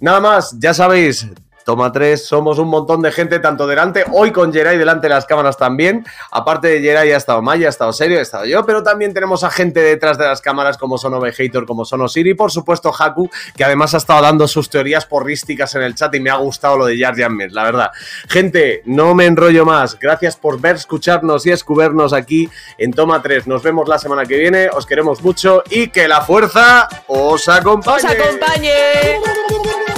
[0.00, 1.28] Nada más, ya sabéis.
[1.64, 5.26] Toma 3, somos un montón de gente, tanto delante, hoy con Jerai delante de las
[5.26, 6.04] cámaras también.
[6.30, 9.44] Aparte de Jerai ha estado Maya, ha estado Serio, he estado yo, pero también tenemos
[9.44, 12.92] a gente detrás de las cámaras como son Ovejator, como son Osiri, y por supuesto
[12.96, 16.36] Haku, que además ha estado dando sus teorías porrísticas en el chat y me ha
[16.36, 17.90] gustado lo de Jar Binks, la verdad.
[18.28, 19.98] Gente, no me enrollo más.
[19.98, 22.48] Gracias por ver, escucharnos y escubernos aquí
[22.78, 23.46] en Toma 3.
[23.46, 27.96] Nos vemos la semana que viene, os queremos mucho y que la fuerza os acompañe.
[27.96, 29.91] ¡Os acompañe!